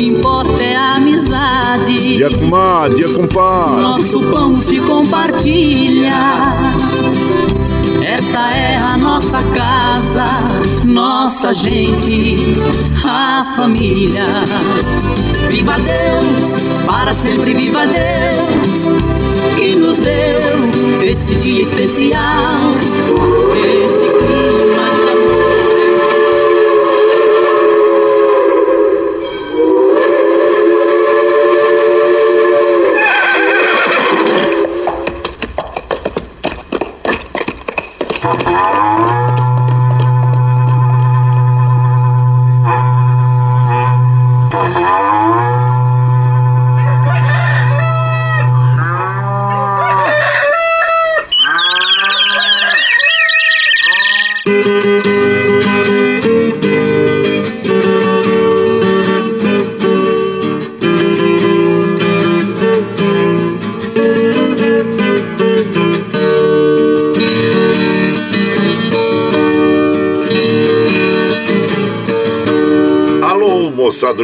[0.00, 2.16] que importa é a amizade.
[2.16, 3.82] Dia comadre, dia compadre.
[3.82, 6.14] Nosso pão se compartilha.
[8.02, 10.26] Esta é a nossa casa,
[10.86, 12.54] nossa gente,
[13.04, 14.24] a família.
[15.50, 22.72] Viva Deus, para sempre viva Deus, que nos deu esse dia especial,
[23.54, 24.59] esse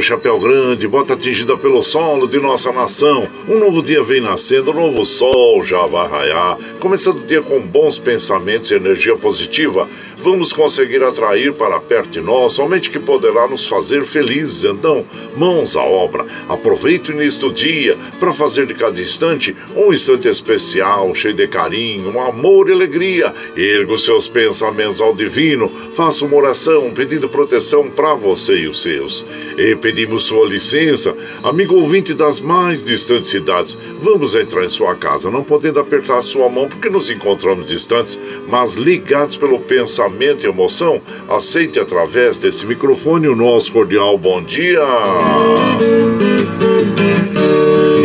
[0.07, 3.27] chapéu grande, bota atingida pelo solo de nossa nação.
[3.49, 6.57] Um novo dia vem nascendo, um novo sol já vai raiar.
[6.79, 12.21] Começando o dia com bons pensamentos e energia positiva, vamos conseguir atrair para perto de
[12.21, 14.63] nós somente que poderá nos fazer felizes.
[14.63, 15.05] Então,
[15.37, 16.25] mãos à obra.
[16.49, 21.49] Aproveite o início do dia para fazer de cada instante um instante especial, cheio de
[21.49, 23.35] carinho, amor e alegria.
[23.57, 28.83] Erga os seus pensamentos ao divino, faça uma oração pedindo proteção para você e os
[28.83, 29.25] seus.
[29.57, 35.31] E pedimos sua licença, amigo ouvinte das mais distantes cidades, vamos entrar em sua casa,
[35.31, 41.01] não podendo apertar sua mão porque nos encontramos distantes, mas ligados pelo pensamento e emoção,
[41.31, 44.85] aceite através desse microfone o nosso cordial bom dia.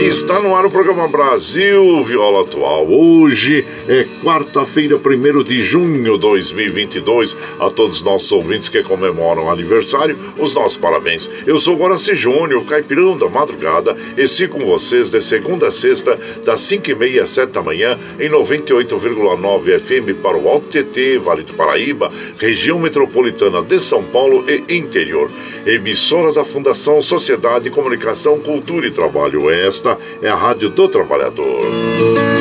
[0.02, 2.86] Está no ar o programa Brasil Viola Atual.
[2.86, 3.61] Hoje
[3.92, 7.36] é quarta-feira, 1 de junho de 2022.
[7.60, 11.30] A todos os nossos ouvintes que comemoram aniversário, os nossos parabéns.
[11.46, 16.18] Eu sou Guaraci Júnior, caipirão da madrugada, e sigo com vocês de segunda a sexta,
[16.46, 21.54] das 5h30 às 7 da manhã, em 98,9 FM para o Alto TT, Vale do
[21.54, 22.10] Paraíba,
[22.40, 25.30] região metropolitana de São Paulo e interior.
[25.66, 29.50] Emissora da Fundação Sociedade, Comunicação, Cultura e Trabalho.
[29.50, 32.41] Esta é a Rádio do Trabalhador.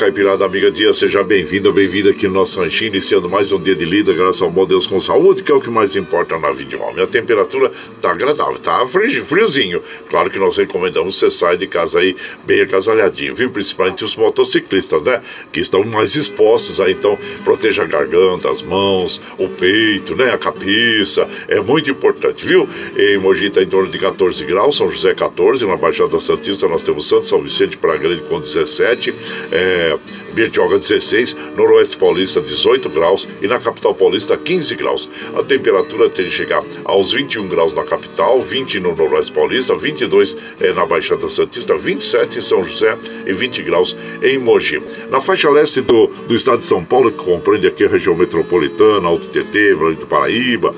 [0.00, 3.84] Caipirada Amiga Dia, seja bem-vindo, bem-vinda aqui no nosso ranchinho, iniciando mais um dia de
[3.84, 6.70] lida, graças ao bom Deus com saúde, que é o que mais importa na vida
[6.70, 7.04] de homem.
[7.04, 9.82] A temperatura tá agradável, tá friozinho.
[10.08, 12.16] Claro que nós recomendamos você sair de casa aí
[12.46, 13.50] bem agasalhadinho, viu?
[13.50, 15.20] Principalmente os motociclistas, né?
[15.52, 20.32] Que estão mais expostos aí, então proteja a garganta, as mãos, o peito, né?
[20.32, 22.66] A cabeça, é muito importante, viu?
[22.96, 26.80] Em Mogi está em torno de 14 graus, São José 14, na Baixada Santista nós
[26.80, 29.14] temos Santo São Vicente para Grande com 17,
[29.52, 29.89] é,
[30.32, 35.08] Bertioga 16, Noroeste Paulista 18 graus e na capital paulista 15 graus.
[35.36, 40.36] A temperatura tem de chegar aos 21 graus na capital, 20 no Noroeste Paulista, 22
[40.60, 42.96] eh, na Baixada Santista, 27 em São José
[43.26, 44.80] e 20 graus em Mogi.
[45.10, 49.08] Na faixa leste do, do estado de São Paulo, que compreende aqui a região metropolitana,
[49.08, 50.74] Alto TT, Vale do Paraíba,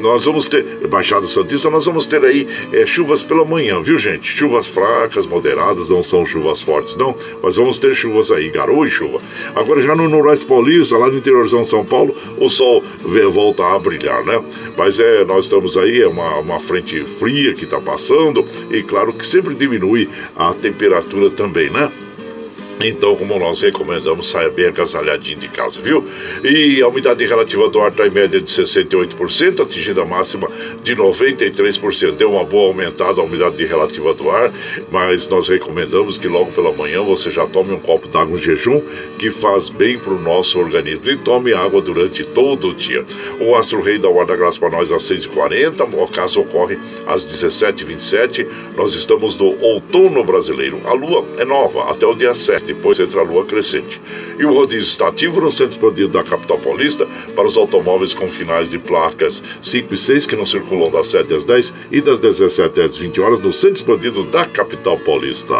[0.00, 4.30] nós vamos ter, Baixada Santista, nós vamos ter aí é, chuvas pela manhã, viu gente?
[4.30, 8.90] Chuvas fracas, moderadas, não são chuvas fortes, não, mas vamos ter chuvas aí, garoa e
[8.90, 9.20] chuva.
[9.54, 12.82] Agora já no Noroeste Paulista, lá no interiorzão de São Paulo, o sol
[13.30, 14.42] volta a brilhar, né?
[14.76, 19.12] Mas é, nós estamos aí, é uma, uma frente fria que está passando, e claro
[19.12, 21.90] que sempre diminui a temperatura também, né?
[22.82, 26.02] Então, como nós recomendamos, saia bem agasalhadinho de casa, viu?
[26.42, 30.48] E a umidade relativa do ar está em média de 68%, atingindo a máxima
[30.82, 32.12] de 93%.
[32.12, 34.50] Deu uma boa aumentada a umidade relativa do ar,
[34.90, 38.80] mas nós recomendamos que logo pela manhã você já tome um copo d'água em jejum,
[39.18, 41.10] que faz bem para o nosso organismo.
[41.10, 43.04] E tome água durante todo o dia.
[43.40, 48.46] O Astro Rei da Guarda Graça para nós às 6h40, o caso ocorre às 17h27.
[48.74, 50.80] Nós estamos no outono brasileiro.
[50.86, 54.00] A lua é nova até o dia 7 depois entra a lua crescente.
[54.38, 58.28] E o rodízio está ativo no centro expandido da capital paulista para os automóveis com
[58.28, 62.20] finais de placas 5 e 6 que não circulam das 7 às 10 e das
[62.20, 65.54] 17 às 20 horas no centro expandido da capital paulista.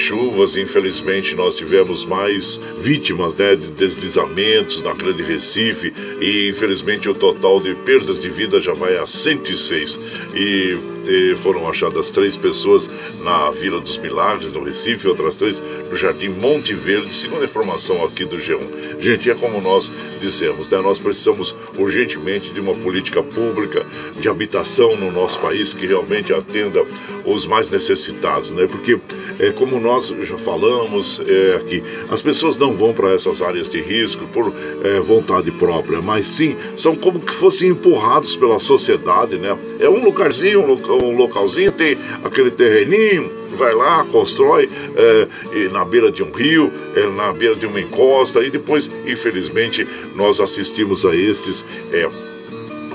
[0.00, 7.14] chuvas, infelizmente nós tivemos mais vítimas né, de deslizamentos na Grande Recife e infelizmente o
[7.14, 9.98] total de perdas de vida já vai a 106
[10.34, 12.88] e, e foram achadas três pessoas
[13.22, 15.60] na Vila dos Milagres, no Recife, outras três
[15.90, 18.98] no Jardim Monte Verde, segundo a informação aqui do G1.
[18.98, 20.78] Gente, é como nós dissemos, né?
[20.78, 23.84] nós precisamos urgentemente de uma política pública
[24.18, 26.84] de habitação no nosso país que realmente atenda
[27.24, 28.66] os mais necessitados, né?
[28.66, 28.98] Porque,
[29.38, 33.80] é, como nós já falamos é, aqui, as pessoas não vão para essas áreas de
[33.80, 34.52] risco por
[34.82, 39.56] é, vontade própria, mas sim são como que fossem empurrados pela sociedade, né?
[39.78, 40.66] É um lugarzinho, um
[41.08, 47.32] localzinho, tem aquele terreninho, vai lá, constrói é, na beira de um rio, é, na
[47.32, 51.64] beira de uma encosta, e depois, infelizmente, nós assistimos a esses.
[51.92, 52.08] É,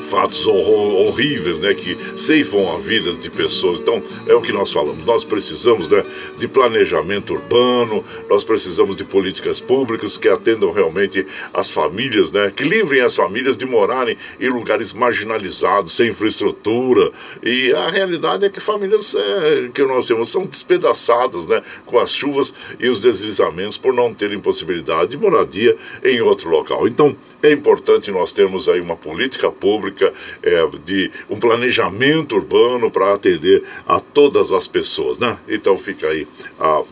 [0.05, 3.79] fatos horríveis, né, que ceifam a vida de pessoas.
[3.79, 5.03] Então, é o que nós falamos.
[5.05, 6.03] Nós precisamos, né,
[6.37, 12.63] de planejamento urbano, nós precisamos de políticas públicas que atendam realmente as famílias, né, que
[12.63, 17.11] livrem as famílias de morarem em lugares marginalizados, sem infraestrutura.
[17.43, 22.11] E a realidade é que famílias é, que nós temos são despedaçadas, né, com as
[22.11, 26.87] chuvas e os deslizamentos por não terem possibilidade de moradia em outro local.
[26.87, 33.13] Então, é importante nós termos aí uma política pública é, de um planejamento urbano para
[33.13, 35.37] atender a todas as pessoas, né?
[35.47, 36.27] Então fica aí
[36.59, 36.83] a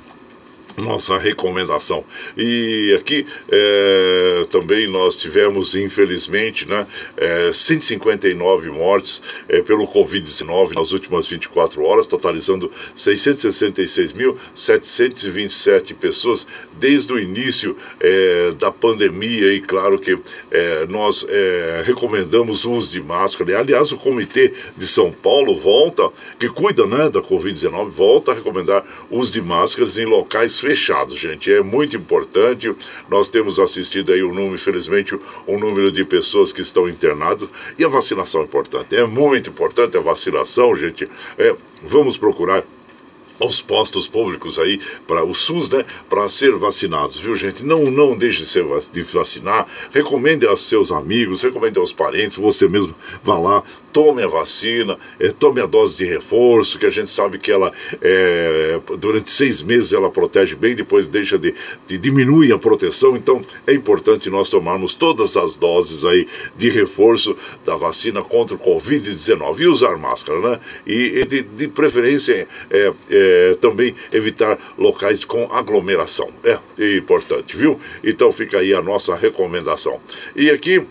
[0.78, 2.06] nossa recomendação.
[2.38, 6.86] E aqui é, também nós tivemos, infelizmente, né,
[7.18, 16.48] é, 159 mortes é, pelo Covid-19 nas últimas 24 horas, totalizando 666.727 pessoas
[16.80, 19.54] desde o início é, da pandemia.
[19.54, 20.18] E claro que
[20.52, 23.60] é, nós é, recomendamos o uso de máscara.
[23.60, 26.10] Aliás, o Comitê de São Paulo volta,
[26.40, 31.20] que cuida né, da Covid-19, volta a recomendar o uso de máscaras em locais fechados,
[31.20, 31.52] gente.
[31.52, 32.74] É muito importante.
[33.10, 37.50] Nós temos assistido aí um número, infelizmente, um número de pessoas que estão internadas.
[37.78, 38.96] E a vacinação é importante.
[38.96, 41.08] É muito importante a vacinação, gente.
[41.38, 42.64] É, vamos procurar
[43.44, 47.64] aos postos públicos aí para o SUS, né, para ser vacinados, viu gente?
[47.64, 48.44] Não não deixe
[48.92, 54.28] de vacinar, recomende aos seus amigos, recomende aos parentes, você mesmo vá lá, tome a
[54.28, 57.72] vacina, é, tome a dose de reforço, que a gente sabe que ela
[58.02, 61.54] é, durante seis meses ela protege bem, depois deixa de,
[61.88, 67.38] de diminui a proteção, então é importante nós tomarmos todas as doses aí de reforço
[67.64, 70.60] da vacina contra o Covid-19 e usar máscara, né?
[70.88, 72.94] E, e de, de, preferência é, é,
[73.62, 76.30] também evitar locais com aglomeração.
[76.44, 77.80] É, é importante, viu?
[78.04, 80.00] Então fica aí a nossa recomendação.
[80.36, 80.86] E aqui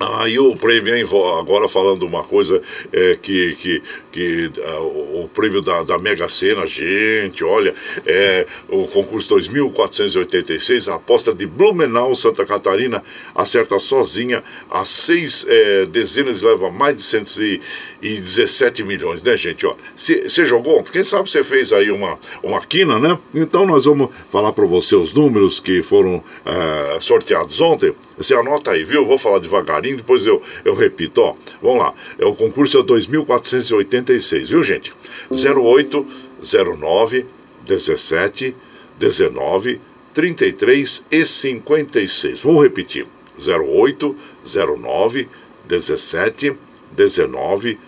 [0.00, 1.04] ah, e o prêmio, hein?
[1.40, 2.62] Agora falando uma coisa
[2.92, 7.74] é, que, que, que uh, o prêmio da, da Mega Sena, gente, olha,
[8.06, 13.02] é, o concurso 2486, a aposta de Blumenau, Santa Catarina,
[13.34, 19.66] acerta sozinha as seis é, dezenas leva mais de 117 milhões, né, gente?
[19.96, 20.82] Você jogou?
[20.84, 23.18] Quem sabe você fez aí uma, uma quina, né?
[23.34, 27.92] Então nós vamos falar para você os números que foram é, sorteados ontem.
[28.16, 29.04] Você anota aí, viu?
[29.04, 31.34] Vou falar devagarinho depois eu, eu repito, ó.
[31.62, 31.94] Vamos lá.
[32.18, 34.92] É, o concurso é 2486, viu, gente?
[35.30, 36.06] 08
[36.42, 37.26] 09
[37.66, 38.56] 17
[38.98, 39.80] 19
[40.14, 42.40] 33 e 56.
[42.40, 43.06] Vou repetir.
[43.38, 45.28] 08 09
[45.66, 46.54] 17
[46.92, 47.87] 19 33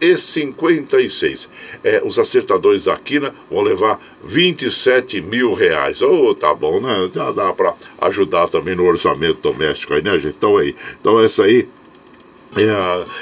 [0.00, 1.48] e 56.
[1.82, 6.02] É, os acertadores da Quina vão levar 27 mil reais.
[6.02, 7.10] Oh, tá bom, né?
[7.14, 10.36] Já dá para ajudar também no orçamento doméstico aí, né, gente?
[10.36, 11.68] Então aí, então essa aí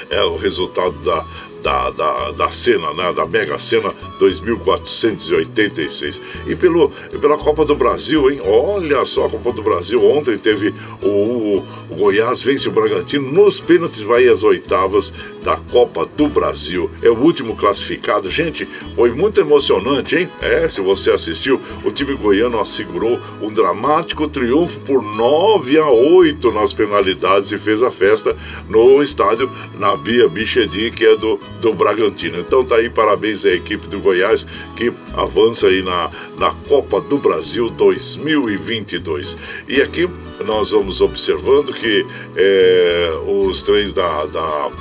[0.09, 1.25] é, é o resultado da,
[1.63, 6.19] da, da, da cena, né, da Mega Sena 2486.
[6.45, 6.89] E pelo,
[7.21, 8.41] pela Copa do Brasil, hein?
[8.45, 13.59] Olha só, a Copa do Brasil ontem teve o, o, Goiás vence o Bragantino nos
[13.59, 16.91] pênaltis, vai às oitavas da Copa do Brasil.
[17.01, 18.29] É o último classificado.
[18.29, 20.29] Gente, foi muito emocionante, hein?
[20.41, 26.51] É, se você assistiu, o time goiano assegurou um dramático triunfo por 9 a 8
[26.51, 28.35] nas penalidades e fez a festa
[28.67, 32.39] no estádio Nabia Bichedi, que é do do Bragantino.
[32.39, 34.45] Então tá aí, parabéns à equipe do Goiás
[34.75, 39.37] que avança aí na, na Copa do Brasil 2022.
[39.67, 40.09] E aqui
[40.45, 42.05] nós vamos observando que
[42.35, 44.71] é, os trens da, da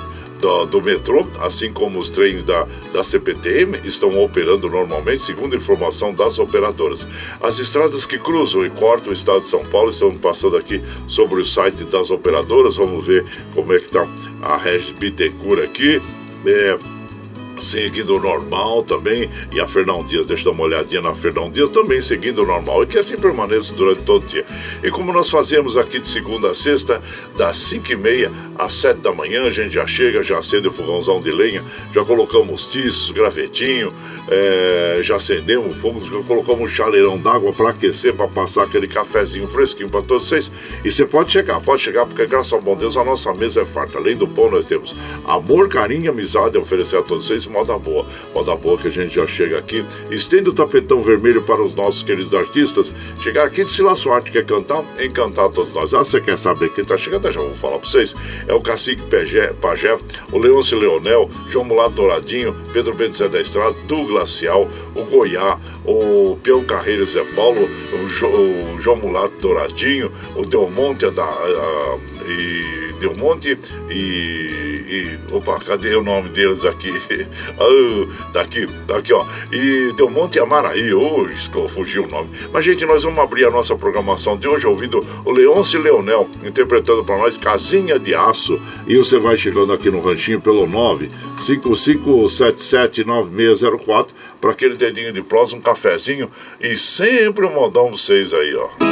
[0.42, 6.12] do, do, metrô, assim como os trens da, da CPTM, estão operando normalmente, segundo informação
[6.12, 7.06] das operadoras.
[7.40, 11.40] As estradas que cruzam e cortam o estado de São Paulo estão passando aqui sobre
[11.40, 12.74] o site das operadoras.
[12.74, 13.24] Vamos ver
[13.54, 14.06] como é que está
[14.42, 16.00] a Regis Bittencourt aqui
[16.46, 16.78] é,
[17.58, 19.30] seguindo o normal também.
[19.52, 22.46] E a Fernão Dias, deixa eu dar uma olhadinha na Fernão Dias, também seguindo o
[22.46, 22.82] normal.
[22.82, 24.44] E que assim permaneça durante todo o dia.
[24.82, 27.02] E como nós fazemos aqui de segunda a sexta,
[27.36, 30.72] das 5 e meia às 7 da manhã, a gente já chega, já acende o
[30.72, 33.92] fogãozão de lenha, já colocamos tiços, gravetinho,
[34.28, 39.90] é, já acendemos já colocamos um chaleirão d'água para aquecer, para passar aquele cafezinho fresquinho
[39.90, 40.50] para todos vocês.
[40.84, 43.64] E você pode chegar, pode chegar, porque graças ao bom Deus a nossa mesa é
[43.64, 43.98] farta.
[43.98, 47.76] Além do pão, nós temos amor, carinho e amizade a oferecer a todos vocês moda
[47.78, 48.06] boa.
[48.34, 52.02] Moda boa que a gente já chega aqui, estende o tapetão vermelho para os nossos
[52.02, 52.94] queridos artistas.
[53.20, 54.82] Chegar aqui de Sila Sorte, quer cantar?
[55.00, 55.94] Encantar todos nós.
[55.94, 57.30] Ah, você quer saber quem está chegando?
[57.30, 58.14] Já vou falar para vocês.
[58.46, 59.02] É o Cacique
[59.60, 59.98] Pajé,
[60.32, 65.58] o Leôncio Leonel, João Mulato Douradinho, Pedro Bento Zé da Estrada, do Glacial, o Goiá,
[65.84, 71.98] o Pião Carreiro Zé Paulo, o, jo, o João Mulato Douradinho, o Delmonte da, a,
[72.28, 73.58] e Delmonte
[73.90, 75.18] e e.
[75.32, 76.92] Opa, cadê o nome deles aqui?
[77.58, 79.26] ah, tá aqui, tá aqui, ó.
[79.50, 81.26] E deu um monte Amaraí, oh,
[81.68, 82.28] fugiu o nome.
[82.52, 87.02] Mas, gente, nós vamos abrir a nossa programação de hoje ouvindo o Leôncio Leonel interpretando
[87.04, 88.60] para nós Casinha de Aço.
[88.86, 90.68] E você vai chegando aqui no ranchinho pelo
[91.38, 94.08] 955779604
[94.40, 96.30] para aquele dedinho de prosa, um cafezinho
[96.60, 98.91] e sempre um modão vocês aí, ó.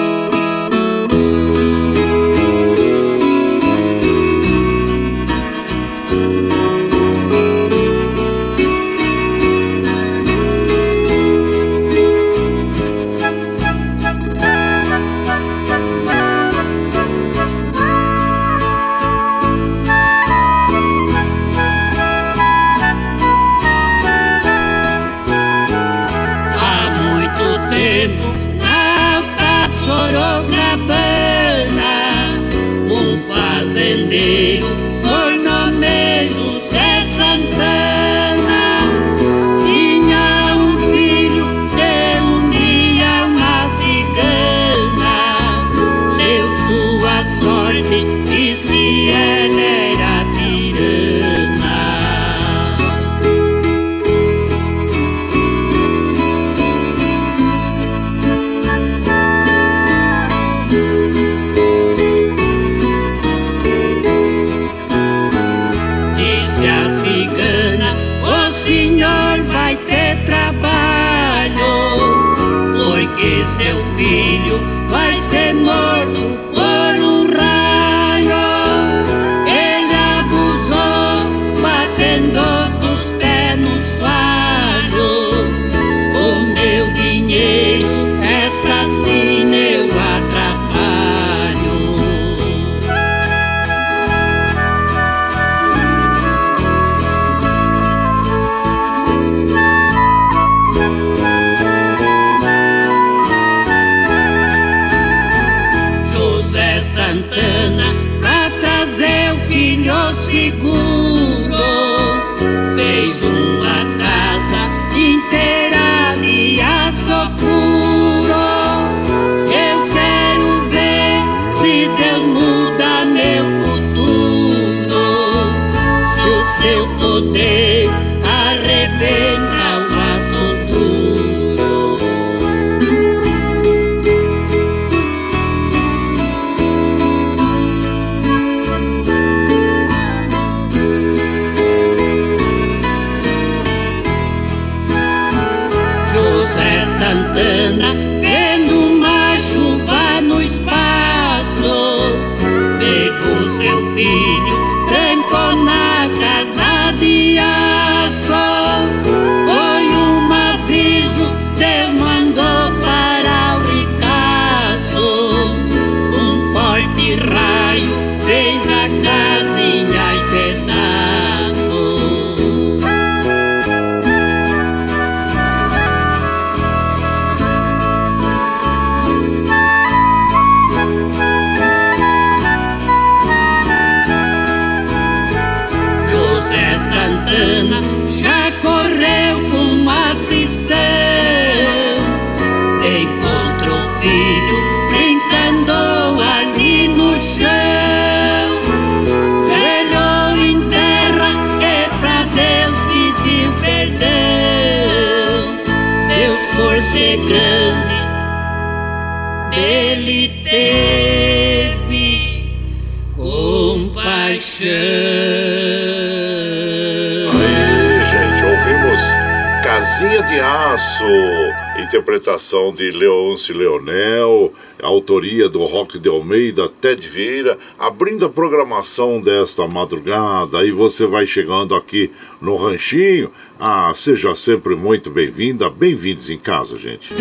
[222.10, 224.52] Interpretação de Leonce Leonel,
[224.82, 230.58] autoria do Rock de Almeida, Ted Vieira, abrindo a programação desta madrugada.
[230.58, 233.30] Aí você vai chegando aqui no Ranchinho.
[233.58, 237.14] Ah, seja sempre muito bem-vinda, bem-vindos em casa, gente.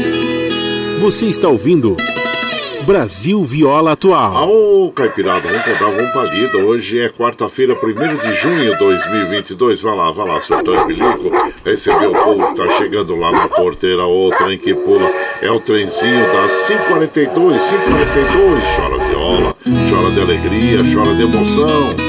[1.00, 1.96] Você está ouvindo
[2.90, 4.50] Brasil Viola Atual.
[4.50, 6.58] Ô, Caipirada, vamos comprar, vamos palida.
[6.58, 9.80] Hoje é quarta-feira, 1 de junho de 2022.
[9.80, 11.30] Vai lá, vai lá, surtou e bilico.
[11.64, 14.08] Recebeu o povo que tá chegando lá na porteira.
[14.08, 15.08] O trem que pula
[15.40, 18.64] é o trenzinho das 542, 542.
[18.76, 19.56] Chora viola,
[19.88, 22.09] chora de alegria, chora de emoção.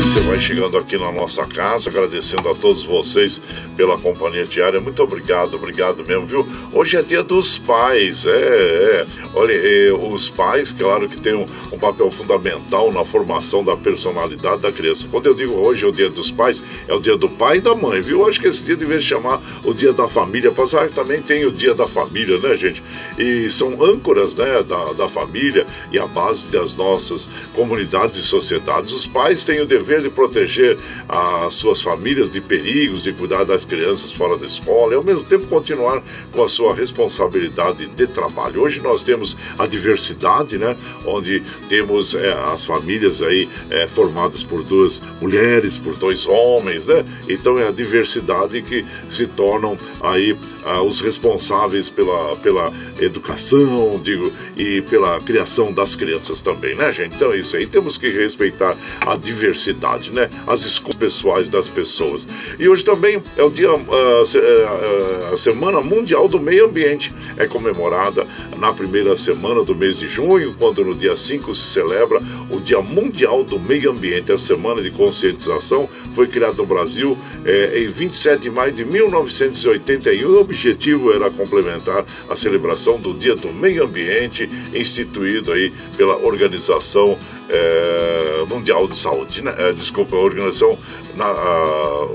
[0.00, 3.40] Você vai chegando aqui na nossa casa, agradecendo a todos vocês
[3.76, 4.80] pela companhia diária.
[4.80, 6.48] Muito obrigado, obrigado mesmo, viu?
[6.72, 9.06] Hoje é dia dos pais, é, é.
[9.34, 14.62] Olha, é, os pais, claro que tem um, um papel fundamental na formação da personalidade
[14.62, 15.06] da criança.
[15.10, 17.60] Quando eu digo hoje é o dia dos pais, é o dia do pai e
[17.60, 18.26] da mãe, viu?
[18.26, 21.52] Acho que esse dia devia chamar o dia da família, apesar que também tem o
[21.52, 22.82] dia da família, né, gente?
[23.18, 28.94] E são âncoras, né, da, da família e a base das nossas comunidades e sociedades.
[28.94, 33.64] Os pais têm o dever de proteger as suas famílias de perigos, de cuidar das
[33.64, 38.62] crianças fora da escola e ao mesmo tempo continuar com a sua responsabilidade de trabalho.
[38.62, 40.76] Hoje nós temos a diversidade, né?
[41.04, 47.04] Onde temos é, as famílias aí é, formadas por duas mulheres, por dois homens, né?
[47.28, 54.32] Então é a diversidade que se tornam aí ah, os responsáveis pela, pela educação, digo,
[54.56, 57.16] e pela criação das crianças também, né, gente?
[57.16, 57.66] Então é isso aí.
[57.66, 58.76] Temos que respeitar
[59.06, 59.79] a diversidade,
[60.12, 60.28] né?
[60.46, 62.26] As escolhas pessoais das pessoas.
[62.58, 67.12] E hoje também é o dia, ah, se- ah, a Semana Mundial do Meio Ambiente.
[67.36, 68.26] É comemorada
[68.58, 72.80] na primeira semana do mês de junho, quando no dia 5 se celebra o Dia
[72.82, 74.30] Mundial do Meio Ambiente.
[74.32, 77.16] A semana de conscientização foi criada no Brasil
[77.46, 80.28] eh, em 27 de maio de 1981.
[80.30, 87.16] O objetivo era complementar a celebração do Dia do Meio Ambiente, instituído aí pela Organização
[87.50, 89.54] eh, Mundial de Saúde, né?
[89.58, 90.78] Eh, desculpa, a Organização
[91.16, 92.06] na, a,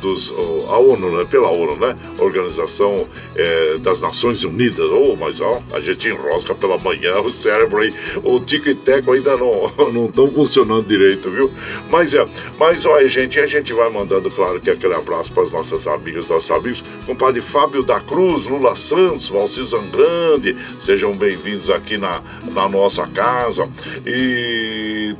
[0.00, 0.32] dos,
[0.68, 1.26] a ONU, né?
[1.30, 1.96] pela ONU, né?
[2.18, 4.90] Organização eh, das Nações Unidas.
[4.90, 9.12] Oh, mas ó, a gente enrosca pela manhã, o cérebro aí, o tico e teco
[9.12, 9.72] ainda não
[10.06, 11.50] estão funcionando direito, viu?
[11.90, 12.26] Mas é,
[12.58, 16.26] mas olha, gente, a gente vai mandando, claro, que aquele abraço para as nossas amigas,
[16.28, 22.68] nossos amigos, compadre Fábio da Cruz, Lula Santos, Valcizan Grande, sejam bem-vindos aqui na, na
[22.68, 23.68] nossa casa.
[24.06, 24.69] E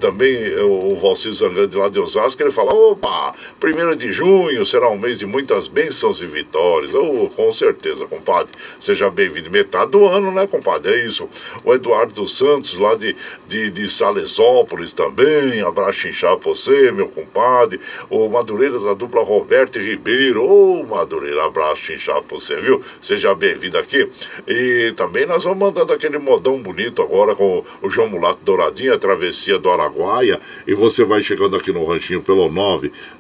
[0.01, 4.89] também eh, o Valcizan Grande lá de Osasco, ele fala, opa, primeiro de junho será
[4.89, 6.95] um mês de muitas bênçãos e vitórias.
[6.95, 8.53] Oh, com certeza, compadre.
[8.79, 9.51] Seja bem-vindo.
[9.51, 10.93] Metade do ano, né, compadre?
[10.93, 11.29] É isso.
[11.65, 13.17] O Eduardo Santos, lá de,
[13.49, 15.61] de, de Salesópolis também.
[15.63, 17.81] Abraço inchado pra você, meu compadre.
[18.09, 20.45] O Madureira da dupla Roberto e Ribeiro.
[20.45, 22.83] Ô, Madureira, abraço inchado pra você, viu?
[23.01, 24.09] Seja bem-vindo aqui.
[24.47, 28.99] E também nós vamos mandando aquele modão bonito agora com o João Mulato Douradinho, a
[29.41, 30.39] travessia do Araguaia.
[30.67, 32.51] E você vai chegando aqui no ranchinho pelo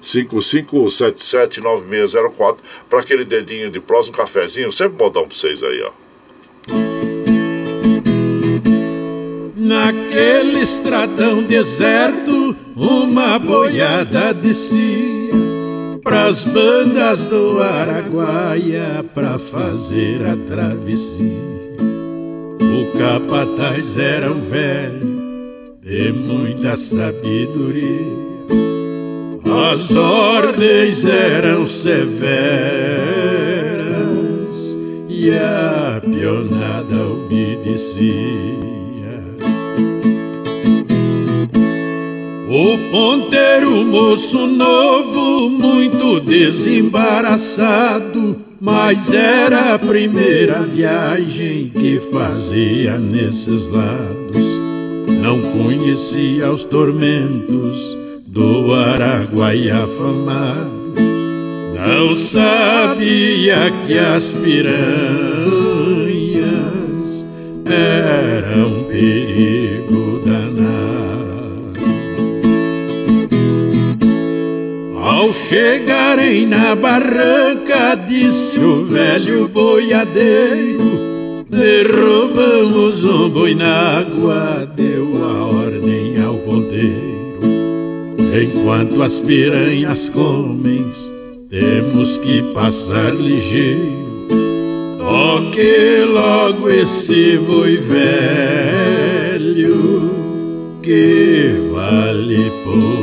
[0.02, 2.56] 955779604
[2.88, 4.70] para aquele dedinho de próximo cafezinho.
[4.70, 5.90] Sempre modão pra vocês aí, ó.
[9.56, 15.30] Naquele estradão deserto, uma boiada descia
[16.02, 21.60] pras bandas do Araguaia pra fazer a travessia.
[22.60, 25.29] O capataz era um velho
[25.90, 28.20] de muita sabedoria.
[29.72, 31.98] As ordens eram severas
[35.08, 38.14] e a pionada obedecia.
[42.48, 54.69] O ponteiro moço novo, muito desembaraçado, mas era a primeira viagem que fazia nesses lados.
[55.10, 57.96] Não conhecia os tormentos
[58.26, 60.80] do Araguaia afamado.
[61.74, 64.76] Não sabia que as piranhas
[67.66, 71.72] eram perigo danado.
[75.02, 81.09] Ao chegarem na barranca, disse o velho boiadeiro
[81.50, 87.40] Derrubamos um boi na água, deu a ordem ao ponteiro.
[88.40, 90.86] Enquanto as piranhas comem,
[91.48, 94.28] temos que passar ligeiro.
[94.96, 98.00] Toque logo esse boi velho,
[100.80, 102.99] que vale pouco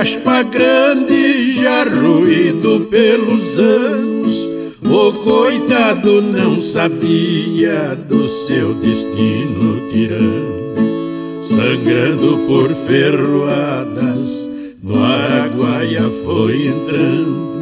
[0.00, 4.48] de aspa grande, já ruído pelos anos.
[4.82, 10.74] O coitado não sabia do seu destino tirano,
[11.42, 14.48] sangrando por ferroadas,
[14.82, 17.60] no Araguaia foi entrando.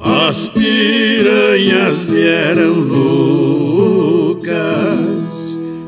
[0.00, 4.48] As piranhas vieram loucas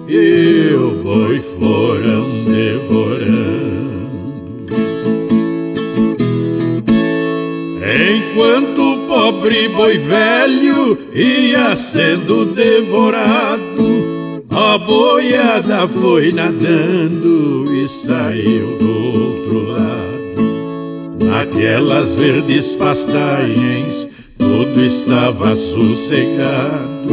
[0.08, 2.29] e o boi foram
[9.50, 14.40] pobre boi velho ia sendo devorado.
[14.48, 21.24] A boiada foi nadando e saiu do outro lado.
[21.24, 24.08] Naquelas verdes pastagens,
[24.38, 27.08] tudo estava sossegado.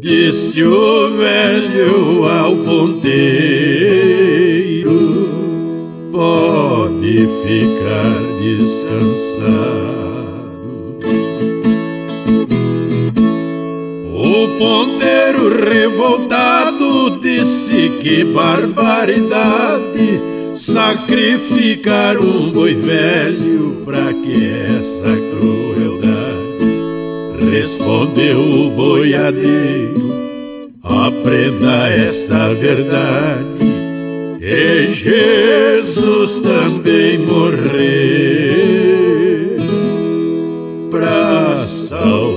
[0.00, 3.12] Disse o velho ao ponteiro:
[6.10, 10.01] Pode ficar descansado.
[14.62, 20.20] Ponteiro revoltado disse que barbaridade
[20.54, 26.62] sacrificar um boi velho pra que essa crueldade.
[27.50, 30.14] Respondeu o boiadeiro,
[30.80, 33.72] aprenda essa verdade.
[34.38, 37.72] Que Jesus também morreu
[40.88, 42.31] pra salvar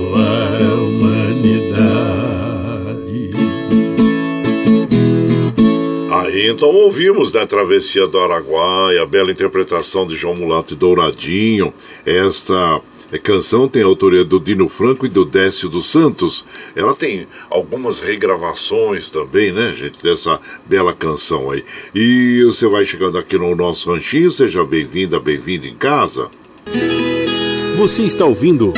[6.56, 11.72] então ouvimos né, Travessia do Araguaia, a bela interpretação de João Mulato e Douradinho.
[12.06, 12.80] Esta
[13.22, 16.46] canção tem a autoria do Dino Franco e do Décio dos Santos.
[16.74, 21.62] Ela tem algumas regravações também, né, gente, dessa bela canção aí.
[21.94, 26.30] E você vai chegando aqui no nosso ranchinho, seja bem-vinda, bem-vindo em casa.
[27.76, 28.72] Você está ouvindo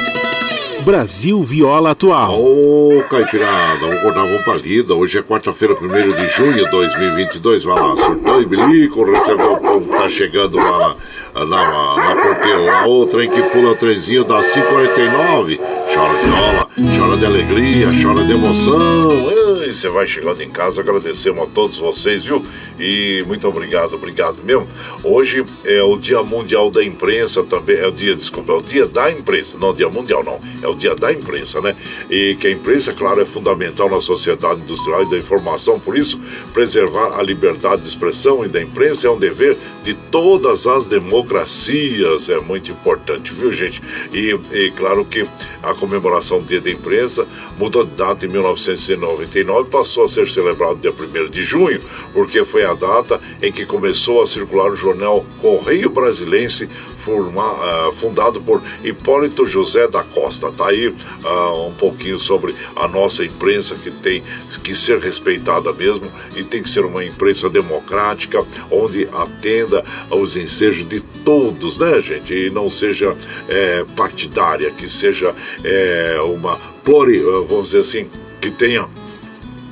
[0.84, 2.40] Brasil Viola Atual.
[2.40, 4.94] Ô, oh, Caipirada, vamos acordar, vamos pra.
[4.94, 7.64] Hoje é quarta-feira, 1 de junho de 2022.
[7.64, 10.96] Vai lá, surtou e bilico, recebeu o povo que tá chegando lá
[11.34, 13.24] na, na, na porteira.
[13.24, 15.60] Em que pula o trenzinho da 549.
[15.92, 19.47] Chora viola, chora de alegria, chora de emoção.
[19.68, 22.42] E você vai chegando em casa, agradecemos a todos vocês, viu?
[22.81, 24.66] E muito obrigado, obrigado mesmo.
[25.04, 28.87] Hoje é o Dia Mundial da Imprensa também, é o dia, desculpa, é o Dia
[28.87, 31.76] da Imprensa, não Dia Mundial não, é o Dia da Imprensa, né?
[32.09, 36.18] E que a imprensa, claro, é fundamental na sociedade industrial e da informação, por isso,
[36.54, 39.54] preservar a liberdade de expressão e da imprensa é um dever
[39.85, 43.83] de todas as democracias, é muito importante, viu, gente?
[44.14, 45.26] E, e claro que
[45.62, 47.26] a comemoração do Dia da Imprensa
[47.59, 51.80] mudou de data em 1999 passou a ser celebrado dia 1 de junho,
[52.12, 56.68] porque foi a data em que começou a circular o jornal Correio Brasilense,
[57.06, 60.52] uh, fundado por Hipólito José da Costa.
[60.52, 64.22] Tá aí uh, um pouquinho sobre a nossa imprensa que tem
[64.62, 70.86] que ser respeitada mesmo e tem que ser uma imprensa democrática, onde atenda aos ensejos
[70.86, 72.34] de todos, né, gente?
[72.34, 73.16] E não seja
[73.48, 78.08] é, partidária, que seja é, uma pluri, vamos dizer assim,
[78.40, 78.86] que tenha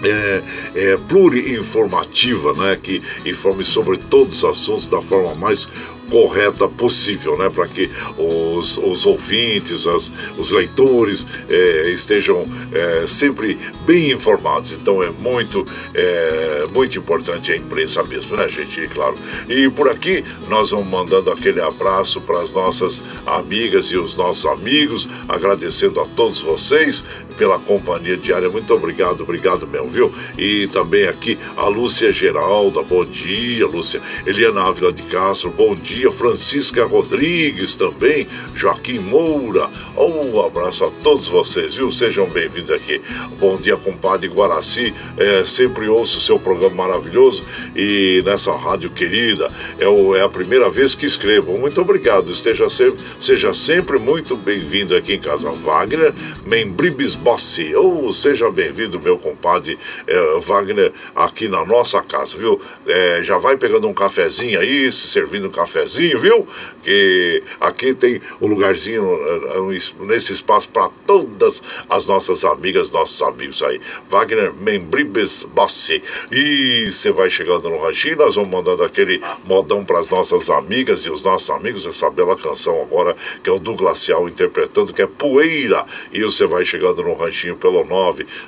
[0.08, 0.42] é,
[0.74, 5.68] é, pluriinformativa, né, que informe sobre todos os assuntos da forma mais
[6.10, 7.50] correta possível, né?
[7.50, 14.72] Para que os, os ouvintes, as, os leitores é, estejam é, sempre bem informados.
[14.72, 15.64] Então é muito,
[15.94, 18.80] é, muito importante a imprensa mesmo, né, gente?
[18.80, 19.16] E, claro.
[19.48, 24.46] E por aqui nós vamos mandando aquele abraço para as nossas amigas e os nossos
[24.46, 27.04] amigos, agradecendo a todos vocês
[27.36, 28.48] pela companhia diária.
[28.48, 30.14] Muito obrigado, obrigado mesmo, viu?
[30.38, 34.00] E também aqui a Lúcia Geralda, bom dia, Lúcia.
[34.24, 39.70] Eliana Ávila de Castro, bom dia dia, Francisca Rodrigues também, Joaquim Moura.
[39.96, 41.90] Um abraço a todos vocês, viu?
[41.90, 43.00] Sejam bem-vindos aqui.
[43.40, 44.92] Bom dia, compadre Guaraci.
[45.16, 47.42] É, sempre ouço o seu programa maravilhoso
[47.74, 49.50] e nessa rádio querida.
[49.78, 51.56] É, o, é a primeira vez que escrevo.
[51.56, 52.30] Muito obrigado.
[52.30, 56.12] Esteja sempre, seja sempre muito bem-vindo aqui em Casa Wagner,
[56.44, 57.74] Membribes Bossi.
[57.74, 62.60] Oh, seja bem-vindo, meu compadre é, Wagner, aqui na nossa casa, viu?
[62.86, 65.50] É, já vai pegando um cafezinho aí, se servindo um
[65.86, 66.46] cafezinho, viu?
[66.82, 73.62] Que aqui tem um lugarzinho é, nesse espaço para todas as nossas amigas, nossos amigos
[73.62, 73.80] aí.
[74.08, 76.02] Wagner Membribes Bossi.
[76.30, 81.00] E você vai chegando no ranchinho, nós vamos mandando aquele modão para as nossas amigas
[81.00, 85.02] e os nossos amigos, essa bela canção agora, que é o do Glacial interpretando, que
[85.02, 85.84] é Poeira.
[86.12, 87.84] E você vai chegando no ranchinho pelo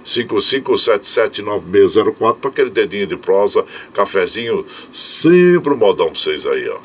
[0.05, 6.79] 955779604 para aquele dedinho de prosa, cafezinho, sempre um modão para vocês aí, ó.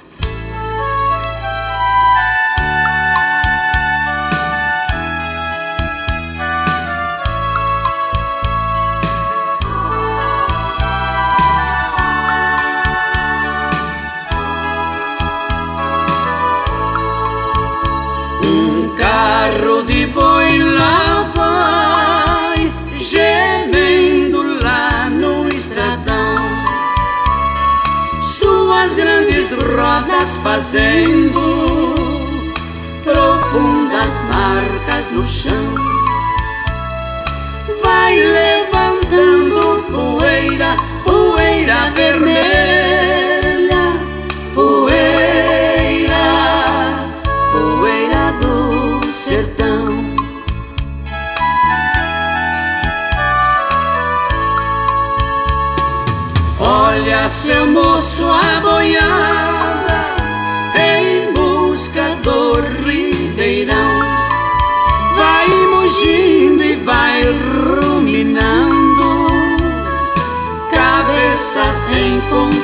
[29.75, 31.93] Rodas fazendo
[33.03, 35.75] profundas marcas no chão.
[37.81, 43.12] Vai levantando poeira, poeira vermelha,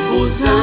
[0.10, 0.59] confusão,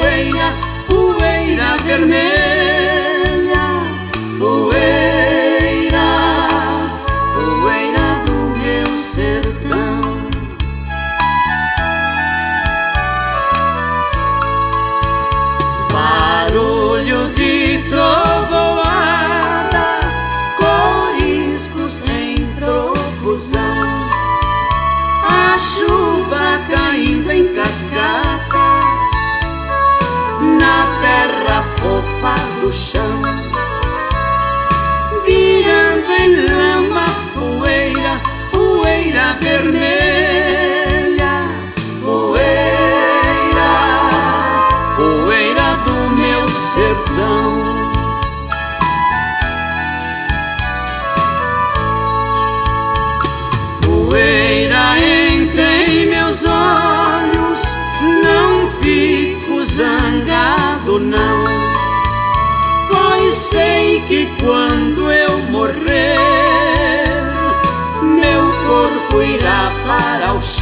[0.00, 0.54] poeira,
[0.88, 2.49] poeira vermelha,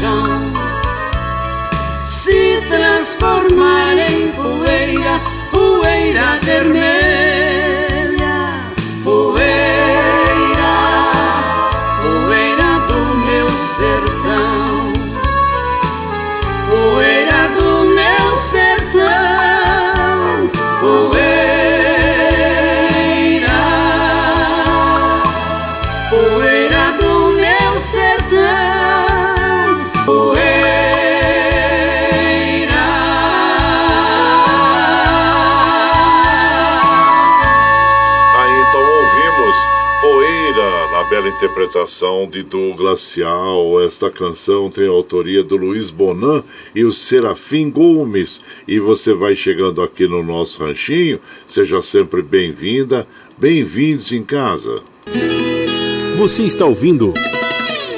[0.01, 0.38] para
[41.39, 43.81] interpretação de Douglas Cial.
[43.81, 46.43] Esta canção tem a autoria do Luiz Bonan
[46.75, 48.41] e o Serafim Gomes.
[48.67, 53.07] E você vai chegando aqui no nosso ranchinho, seja sempre bem-vinda,
[53.39, 54.83] bem-vindos em casa.
[56.17, 57.15] Você está ouvindo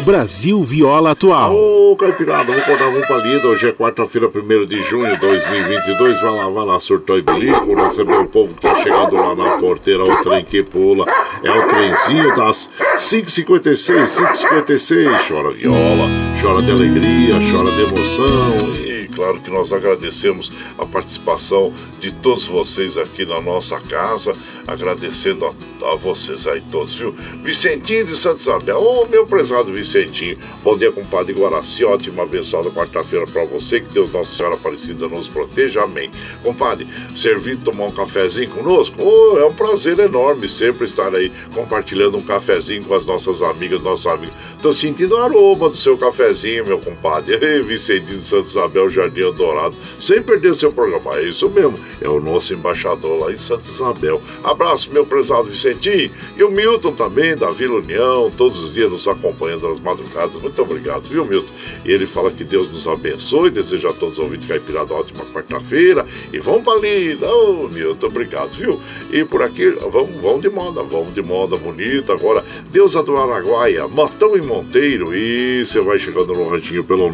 [0.05, 1.55] Brasil Viola Atual.
[1.55, 3.47] Ô, Caipirada, vou contar um palida.
[3.49, 6.21] Hoje é quarta-feira, 1 de junho de 2022.
[6.21, 7.75] Vai lá, vai lá, surtou e bilico.
[7.75, 10.05] Receber o povo que tá chegando lá na porteira.
[10.05, 11.05] O trem que pula.
[11.43, 15.29] É o trenzinho das 5h56, 5h56.
[15.29, 16.09] Chora viola,
[16.41, 22.97] chora de alegria, chora de emoção claro que nós agradecemos a participação de todos vocês
[22.97, 24.33] aqui na nossa casa,
[24.71, 27.13] agradecendo a, a vocês aí todos, viu?
[27.43, 32.71] Vicentinho de Santa Isabel, ô oh, meu prezado Vicentinho, bom dia, compadre Guaraci, ótima abençoada
[32.71, 36.11] quarta-feira para você, que Deus Nossa Senhora Aparecida nos proteja, amém.
[36.43, 38.97] Compadre, servir tomar um cafezinho conosco?
[39.03, 43.83] Oh, é um prazer enorme sempre estar aí compartilhando um cafezinho com as nossas amigas,
[43.83, 44.35] nossos amigos.
[44.63, 47.39] Tô sentindo o aroma do seu cafezinho, meu compadre.
[47.43, 51.17] Ei, Vicentinho de Santa Isabel, Jardim Dourado, sem perder seu programa.
[51.17, 54.21] É isso mesmo, é o nosso embaixador lá em Santa Isabel.
[54.61, 56.11] Abraço, meu prezado Vicentinho.
[56.37, 60.39] E o Milton também, da Vila União, todos os dias nos acompanhando nas madrugadas.
[60.39, 61.49] Muito obrigado, viu, Milton?
[61.83, 66.05] E ele fala que Deus nos abençoe, deseja a todos os ouvintes caipirada ótima quarta-feira.
[66.31, 67.19] E vamos pra ali.
[67.25, 68.79] Ô, Milton, obrigado, viu?
[69.11, 72.13] E por aqui, vamos, vamos de moda, vamos de moda bonita.
[72.13, 75.17] Agora, Deusa do Araguaia, Matão e Monteiro.
[75.17, 77.11] E você vai chegando no ranchinho pelo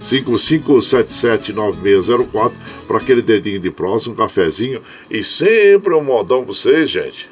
[0.00, 2.52] 955779604
[2.88, 7.30] para aquele dedinho de próximo, um cafezinho e sempre um modão com vocês, gente.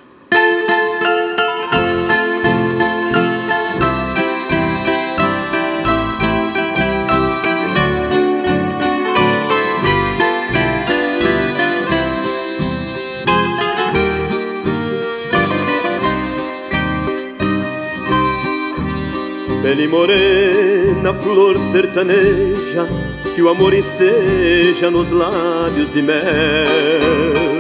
[19.62, 22.88] Pele morena, flor sertaneja
[23.35, 27.58] que o amor enseja nos lábios de mel.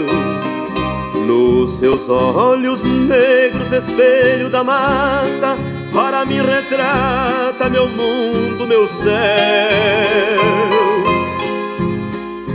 [1.28, 5.58] Nos seus olhos negros, espelho da mata,
[5.92, 9.12] para mim retrata meu mundo, meu céu.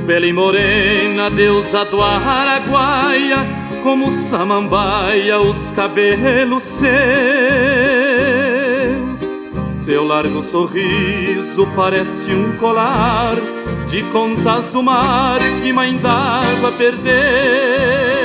[0.08, 3.46] Pele morena, deusa do Araguaia,
[3.84, 6.94] como samambaia, os cabelos seus
[9.86, 13.36] seu largo sorriso parece um colar
[13.88, 18.23] de contas do mar que mãe d'água perdeu.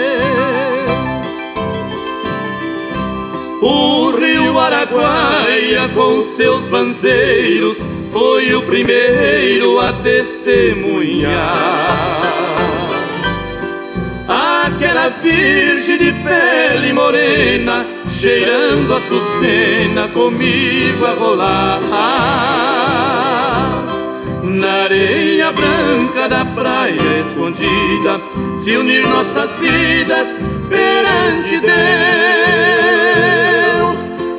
[3.61, 11.55] O rio Araguaia com seus banzeiros foi o primeiro a testemunhar.
[14.29, 21.81] Aquela virgem de pele morena cheirando a sucena comigo a rolar.
[24.42, 28.21] Na areia branca da praia escondida,
[28.55, 30.29] se unir nossas vidas
[30.68, 32.27] perante Deus.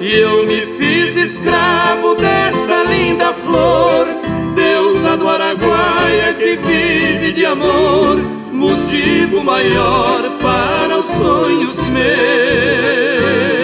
[0.01, 4.07] E eu me fiz escravo dessa linda flor,
[4.55, 8.17] deusa do Araguaia que vive de amor,
[8.49, 13.58] motivo maior para os sonhos meus.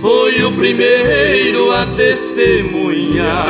[0.00, 3.46] Foi o primeiro a testemunhar.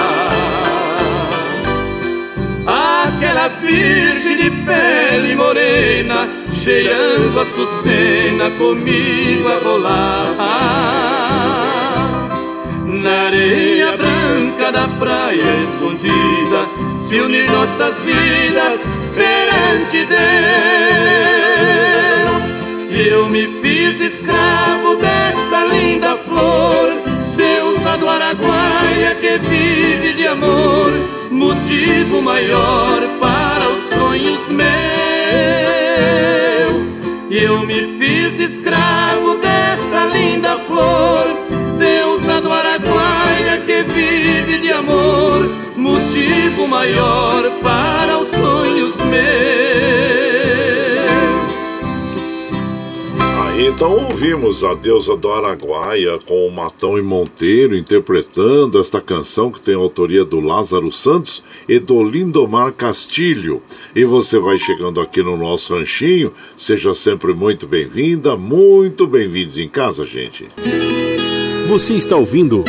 [2.66, 10.26] Aquela virgem de pele morena, cheirando a sucena comigo a rolar.
[12.86, 16.66] Na areia branca da praia escondida,
[16.98, 18.80] se unir nossas vidas
[19.14, 21.43] perante Deus.
[23.06, 26.88] Eu me fiz escravo dessa linda flor,
[27.36, 30.90] deusa do Araguaia que vive de amor,
[31.30, 34.64] motivo maior para os sonhos meus.
[37.30, 41.26] Eu me fiz escravo dessa linda flor,
[41.78, 45.46] deusa do Araguaia que vive de amor,
[45.76, 49.73] motivo maior para os sonhos meus.
[53.66, 59.60] Então ouvimos a deusa do Araguaia com o Matão e Monteiro interpretando esta canção que
[59.60, 63.62] tem a autoria do Lázaro Santos e do Lindomar Castilho.
[63.96, 69.68] E você vai chegando aqui no nosso ranchinho, seja sempre muito bem-vinda, muito bem-vindos em
[69.68, 70.46] casa, gente.
[71.66, 72.64] Você está ouvindo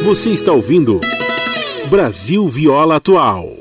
[0.05, 1.01] Você está ouvindo
[1.89, 3.60] Brasil Viola Atual.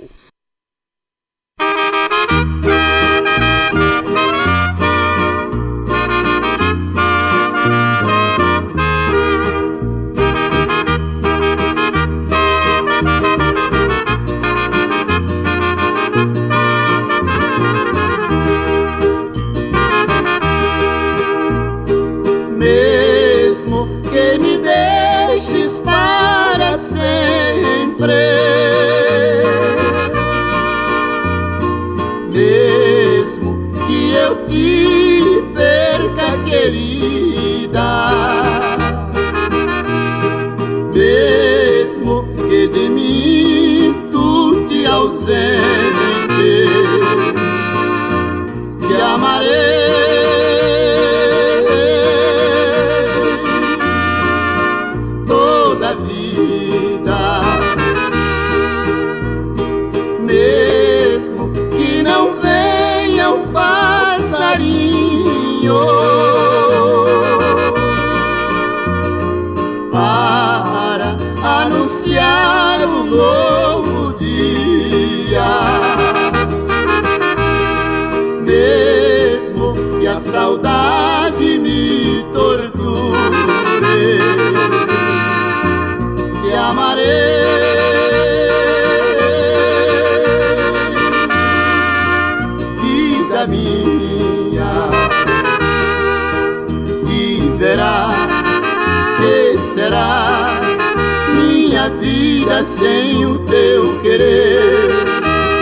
[102.39, 104.87] Vida sem o teu querer,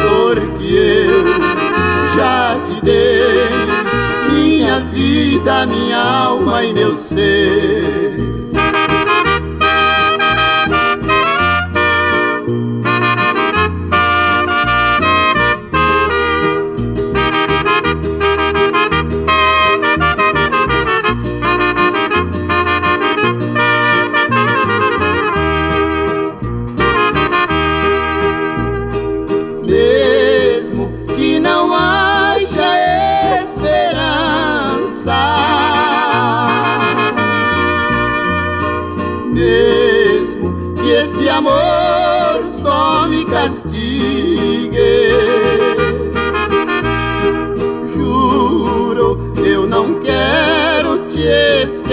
[0.07, 3.49] porque eu já te dei
[4.31, 8.06] minha vida, minha alma e meu ser.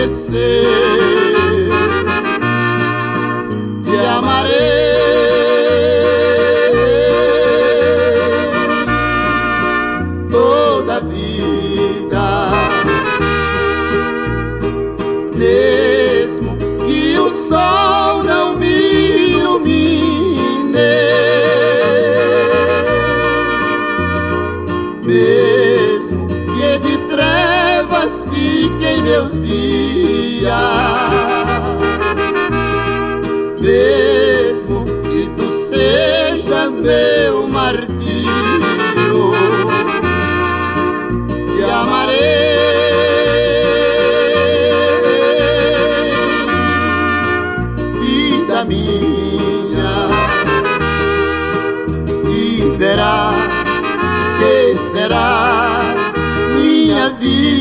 [0.05, 1.04] Esquecer.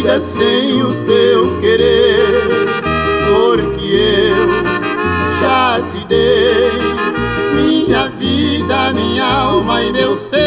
[0.03, 2.49] Vida sem o teu querer,
[3.33, 6.69] porque eu já te dei
[7.55, 10.43] minha vida, minha alma e meu ser.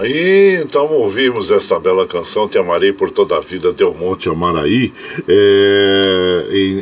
[0.00, 4.90] Aí então ouvimos essa bela canção Te Amarei por Toda a Vida, Del Monte Amaraí.
[5.28, 6.19] É,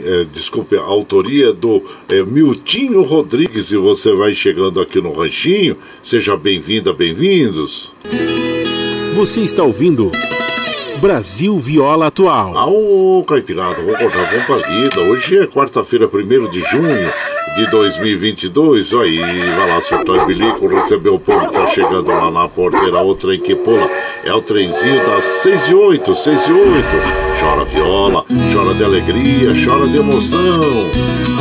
[0.09, 3.70] é, desculpe, a autoria do é, Miltinho Rodrigues.
[3.70, 5.76] E você vai chegando aqui no Ranchinho.
[6.02, 7.92] Seja bem-vinda, bem-vindos.
[9.14, 10.11] Você está ouvindo.
[10.98, 12.56] Brasil Viola Atual.
[12.56, 15.00] Ah, ô Caipirada, vou cortar, vamos pra lida.
[15.02, 18.94] Hoje é quarta-feira, 1 de junho de 2022.
[18.94, 23.02] Aí, vai lá, soltou o bilico, recebeu o povo que tá chegando lá na porteira.
[23.02, 23.90] O trem que pula
[24.24, 26.68] é o trenzinho das 6 e 8, 6 e 8.
[27.40, 30.61] Chora viola, chora de alegria, chora de emoção.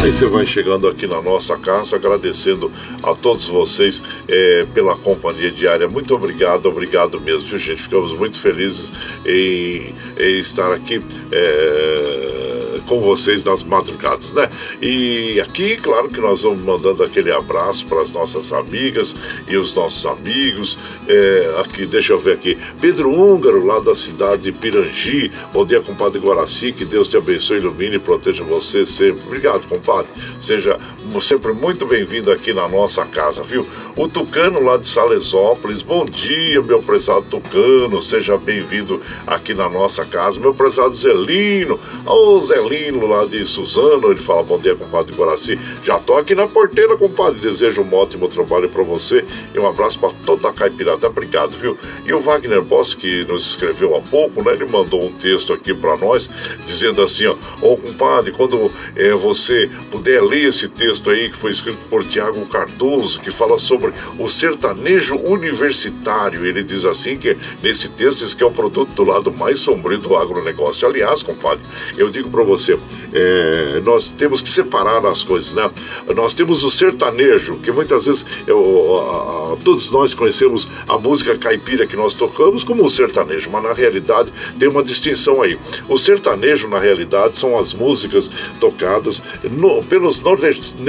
[0.02, 2.72] Aí você vai chegando aqui na nossa casa, agradecendo
[3.04, 5.88] a todos vocês é, pela companhia diária.
[5.88, 7.84] Muito obrigado, obrigado mesmo, gente?
[7.84, 8.92] Ficamos muito felizes
[9.24, 11.00] em, em estar aqui.
[11.32, 12.57] É,
[12.88, 14.50] com vocês nas madrugadas, né?
[14.82, 19.16] E aqui, claro que nós vamos mandando aquele abraço para as nossas amigas
[19.48, 20.78] e os nossos amigos.
[21.08, 22.58] É, aqui, deixa eu ver aqui.
[22.80, 25.32] Pedro Húngaro, lá da cidade de Pirangi.
[25.54, 26.72] Bom dia, compadre Guaraci.
[26.72, 29.22] Que Deus te abençoe, ilumine e proteja você sempre.
[29.26, 30.10] Obrigado, compadre.
[30.40, 30.80] Seja
[31.22, 33.66] sempre muito bem-vindo aqui na nossa casa, viu?
[33.96, 35.82] O Tucano lá de Salesópolis.
[35.82, 38.00] Bom dia, meu prezado Tucano.
[38.00, 40.40] Seja bem-vindo aqui na nossa casa.
[40.40, 41.80] Meu prezado Zelino.
[42.06, 45.60] Ô, Zelino lá de Suzano, ele fala, bom dia, compadre Guaraci.
[45.84, 47.40] Já tô aqui na porteira, compadre.
[47.40, 51.08] Desejo um ótimo trabalho para você e um abraço para toda a caipirada.
[51.08, 51.76] Obrigado, viu?
[52.06, 54.54] E o Wagner Boss, que nos escreveu há pouco, né?
[54.54, 56.30] Ele mandou um texto aqui para nós,
[56.68, 61.52] dizendo assim, ó, ô compadre, quando é, você puder ler esse texto aí, que foi
[61.52, 66.46] escrito por Tiago Cardoso, que fala sobre o sertanejo universitário.
[66.46, 70.00] Ele diz assim que nesse texto diz que é o produto do lado mais sombrio
[70.00, 70.88] do agronegócio.
[70.88, 71.64] Aliás, compadre,
[71.98, 72.78] eu digo para você,
[73.14, 75.70] é, nós temos que separar as coisas, né?
[76.16, 81.38] Nós temos o sertanejo, que muitas vezes eu, a, a, todos nós conhecemos a música
[81.38, 85.58] caipira que nós tocamos como o sertanejo, mas na realidade tem uma distinção aí.
[85.88, 88.30] O sertanejo, na realidade, são as músicas
[88.60, 90.80] tocadas no, pelos nordestinos,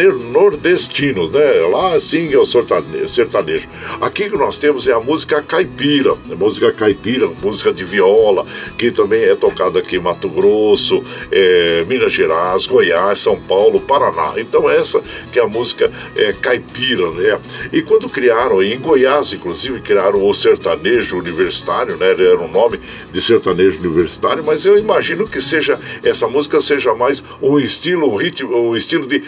[1.30, 1.44] né?
[1.70, 3.68] Lá sim é o sertanejo.
[4.00, 8.46] Aqui que nós temos é a música caipira, a música caipira, música de viola,
[8.76, 14.34] que também é tocada aqui em Mato Grosso, é, Minas Gerais, Goiás, São Paulo, Paraná.
[14.36, 17.40] Então essa que é a música é, caipira, né?
[17.72, 22.10] E quando criaram, em Goiás inclusive, criaram o sertanejo universitário, né?
[22.10, 22.80] Era um nome
[23.12, 28.16] de sertanejo universitário, mas eu imagino que seja essa música seja mais um estilo, um
[28.16, 29.22] ritmo, um estilo de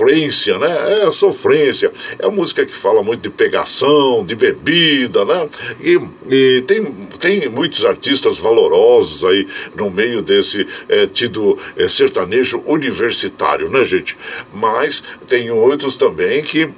[0.00, 1.04] sofrência, né?
[1.04, 1.92] É sofrência.
[2.18, 5.48] É a música que fala muito de pegação, de bebida, né?
[5.80, 6.84] E, e tem,
[7.18, 9.46] tem muitos artistas valorosos aí
[9.76, 14.16] no meio desse é, tido é, sertanejo universitário, né, gente?
[14.52, 16.70] Mas tem outros também que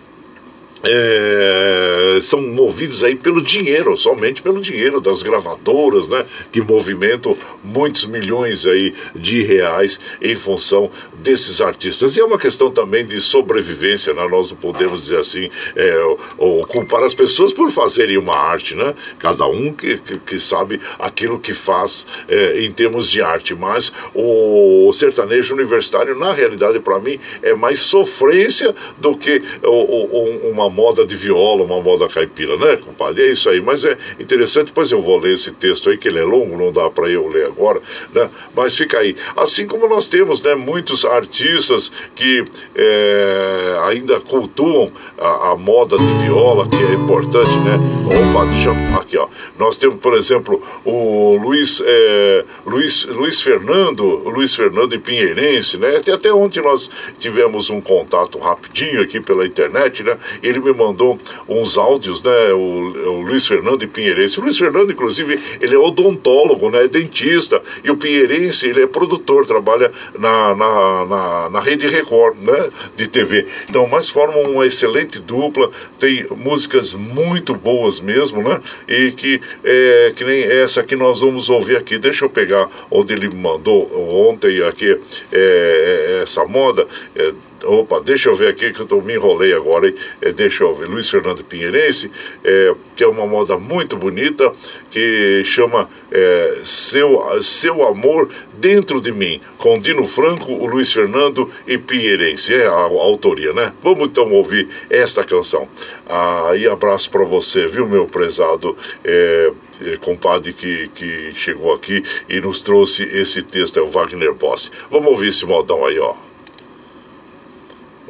[0.85, 8.05] é, são movidos aí pelo dinheiro, somente pelo dinheiro das gravadoras, né, que movimentam muitos
[8.05, 12.17] milhões aí de reais em função desses artistas.
[12.17, 14.27] E é uma questão também de sobrevivência, né?
[14.29, 15.97] nós não podemos dizer assim, é,
[16.37, 18.95] ou, culpar as pessoas por fazerem uma arte, né?
[19.19, 23.93] Cada um que, que, que sabe aquilo que faz é, em termos de arte, mas
[24.15, 30.69] o sertanejo universitário, na realidade, para mim, é mais sofrência do que o, o, uma
[30.73, 33.23] moda de viola, uma moda caipira, né, compadre?
[33.23, 36.19] É isso aí, mas é interessante, depois eu vou ler esse texto aí, que ele
[36.19, 37.81] é longo, não dá para eu ler agora,
[38.13, 38.29] né?
[38.57, 39.15] Mas fica aí.
[39.37, 42.43] Assim como nós temos, né, muitos artistas que
[42.75, 47.79] é, ainda cultuam a, a, moda de viola, que é importante, né?
[48.07, 49.29] Opa, deixa aqui, ó.
[49.59, 55.97] Nós temos, por exemplo, o Luiz, é, Luiz, Luiz Fernando, Luiz Fernando e Pinheirense, né?
[55.97, 60.17] Até, até ontem nós tivemos um contato rapidinho aqui pela internet, né?
[60.43, 62.53] Ele me mandou uns áudios, né?
[62.53, 64.39] O, o Luiz Fernando Pinheirense.
[64.39, 66.85] O Luiz Fernando, inclusive, ele é odontólogo, né?
[66.85, 67.63] É dentista.
[67.85, 72.71] E o Pinheirense, ele é produtor, trabalha na, na, na, na Rede Record, né?
[72.97, 73.47] De TV.
[73.69, 78.61] Então, mas formam uma excelente dupla, tem músicas muito boas mesmo, né?
[78.89, 81.99] E que, é, que nem essa que nós vamos ouvir aqui.
[81.99, 83.91] Deixa eu pegar onde ele mandou
[84.29, 84.99] ontem aqui
[85.33, 86.87] é, é essa moda.
[87.15, 87.33] É,
[87.65, 89.95] Opa, deixa eu ver aqui que eu tô, me enrolei agora, hein?
[90.21, 90.89] É, deixa eu ver.
[90.89, 92.11] Luiz Fernando Pinheirense,
[92.45, 94.53] é, que é uma moda muito bonita,
[94.91, 101.51] que chama é, Seu, Seu Amor Dentro de Mim, com Dino Franco, o Luiz Fernando
[101.67, 102.55] e Pinheirense.
[102.55, 103.73] É a, a autoria, né?
[103.83, 105.69] Vamos então ouvir esta canção.
[106.07, 112.05] Ah, e abraço para você, viu, meu prezado é, é, compadre que, que chegou aqui
[112.29, 114.71] e nos trouxe esse texto, é o Wagner Boss.
[114.91, 116.15] Vamos ouvir esse modão aí, ó.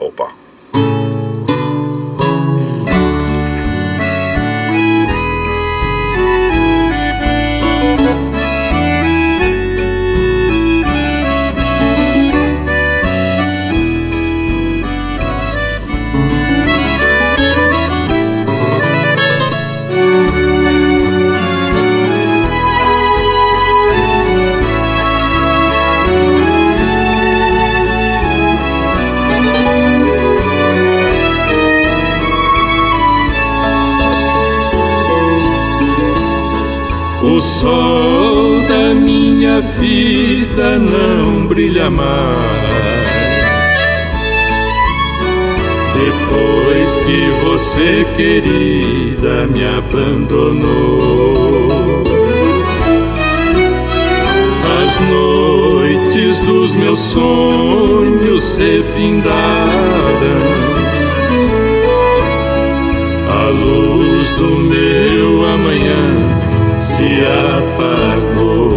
[0.03, 0.42] Opa!
[37.43, 42.73] Sol da minha vida não brilha mais.
[45.93, 51.03] Depois que você, querida, me abandonou.
[54.85, 59.33] As noites dos meus sonhos se findaram.
[63.29, 66.52] A luz do meu amanhã
[66.93, 68.71] se apagou.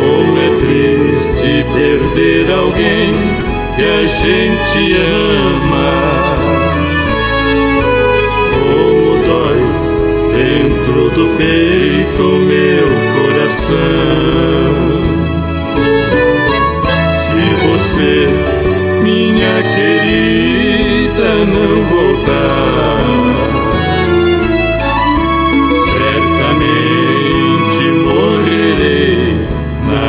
[0.00, 3.12] Como é triste perder alguém
[3.76, 5.90] que a gente ama.
[8.54, 9.60] Como dói
[10.32, 14.72] dentro do peito meu coração.
[17.20, 18.12] Se você,
[19.02, 23.59] minha querida, não voltar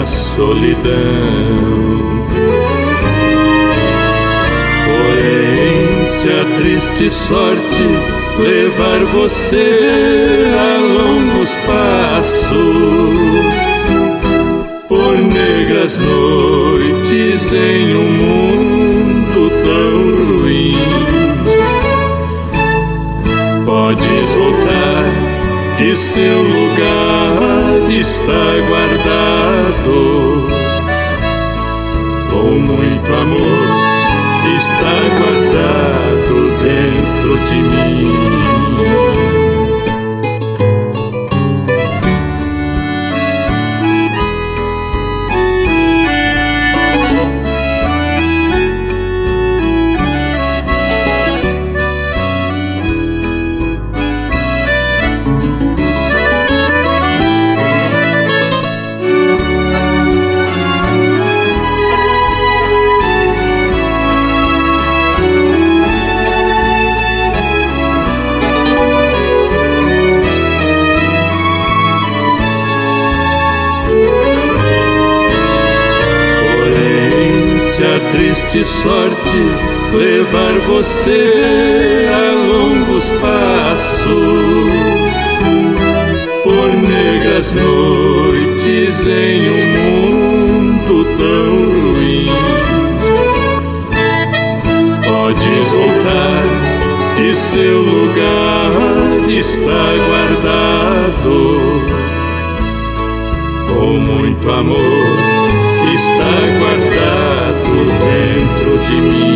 [0.06, 0.92] solidão.
[4.86, 7.86] Porém, se a triste sorte
[8.40, 12.52] levar você a longos passos,
[14.88, 21.21] por negras noites em um mundo tão ruim,
[26.14, 30.46] seu lugar está guardado.
[32.30, 33.70] Com muito amor
[34.58, 38.61] está guardado dentro de mim.
[78.52, 79.38] Triste sorte
[79.94, 84.12] levar você a longos passos
[86.44, 92.30] por negras noites em um mundo tão ruim.
[95.08, 96.44] Podes voltar,
[97.16, 98.72] que seu lugar
[99.30, 101.38] está guardado
[103.70, 105.42] com muito amor
[105.96, 107.31] está guardado
[107.76, 109.32] dentro de mim.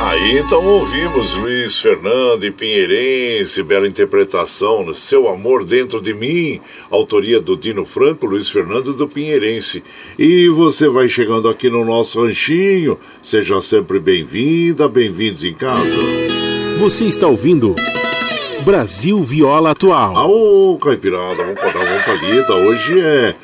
[0.00, 6.60] Aí então ouvimos Luiz Fernando e Pinheirense, bela interpretação, Seu Amor Dentro de Mim,
[6.90, 9.82] autoria do Dino Franco, Luiz Fernando do Pinheirense.
[10.18, 15.96] E você vai chegando aqui no nosso ranchinho, seja sempre bem-vinda, bem-vindos em casa.
[16.78, 17.74] Você está ouvindo
[18.68, 20.14] Brasil Viola Atual.
[20.14, 22.52] Aô, Caipirada, vamos dar uma palhita.
[22.52, 23.34] Hoje é